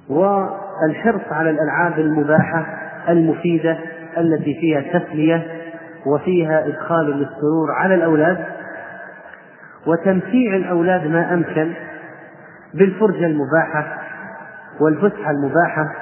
والحرص 0.08 1.32
على 1.32 1.50
الألعاب 1.50 1.98
المباحة 1.98 2.66
المفيدة 3.08 3.78
التي 4.18 4.54
فيها 4.60 4.98
تسلية 4.98 5.46
وفيها 6.06 6.66
إدخال 6.66 7.06
للسرور 7.06 7.72
على 7.72 7.94
الأولاد 7.94 8.55
وتمتيع 9.86 10.56
الأولاد 10.56 11.06
ما 11.06 11.34
أمكن 11.34 11.72
بالفرجة 12.74 13.26
المباحة 13.26 13.98
والفسحة 14.80 15.30
المباحة 15.30 15.92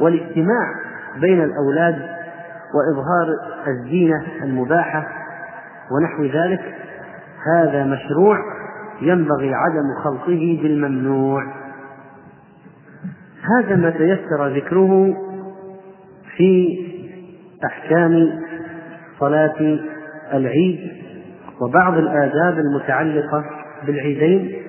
والاجتماع 0.00 0.74
بين 1.20 1.42
الأولاد 1.42 2.18
وإظهار 2.74 3.26
الزينة 3.66 4.26
المباحة 4.42 5.06
ونحو 5.90 6.24
ذلك 6.24 6.74
هذا 7.46 7.84
مشروع 7.84 8.38
ينبغي 9.02 9.54
عدم 9.54 9.94
خلطه 10.04 10.58
بالممنوع. 10.62 11.42
هذا 13.42 13.76
ما 13.76 13.90
تيسر 13.90 14.48
ذكره 14.48 15.16
في 16.36 16.78
أحكام 17.64 18.40
صلاة 19.20 19.78
العيد 20.32 21.07
وبعض 21.60 21.94
الآداب 21.94 22.58
المتعلقة 22.58 23.44
بالعيدين. 23.86 24.62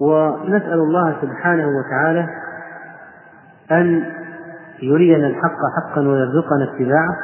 ونسأل 0.00 0.78
الله 0.78 1.16
سبحانه 1.22 1.66
وتعالى 1.68 2.26
أن 3.70 4.04
يرينا 4.82 5.26
الحق 5.26 5.58
حقا 5.76 6.00
ويرزقنا 6.00 6.64
اتباعه 6.64 7.16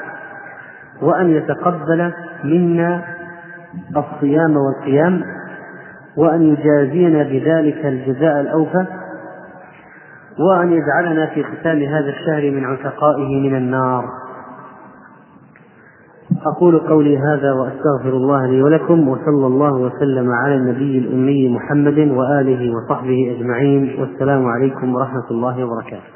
وأن 1.02 1.30
يتقبل 1.30 2.12
منا 2.44 3.04
الصيام 3.96 4.56
والقيام 4.56 5.24
وأن 6.16 6.42
يجازينا 6.42 7.22
بذلك 7.22 7.86
الجزاء 7.86 8.40
الأوفى 8.40 8.86
وأن 10.38 10.72
يجعلنا 10.72 11.26
في 11.26 11.44
ختام 11.44 11.82
هذا 11.82 12.08
الشهر 12.08 12.50
من 12.50 12.64
عتقائه 12.64 13.40
من 13.40 13.56
النار. 13.56 14.04
أقول 16.52 16.78
قولي 16.78 17.18
هذا 17.18 17.52
وأستغفر 17.52 18.16
الله 18.16 18.46
لي 18.46 18.62
ولكم 18.62 19.08
وصلى 19.08 19.46
الله 19.46 19.72
وسلم 19.72 20.30
على 20.30 20.54
النبي 20.54 20.98
الأمي 20.98 21.48
محمد 21.48 21.98
وآله 21.98 22.76
وصحبه 22.76 23.36
أجمعين 23.36 24.00
والسلام 24.00 24.46
عليكم 24.46 24.94
ورحمة 24.94 25.30
الله 25.30 25.64
وبركاته. 25.64 26.15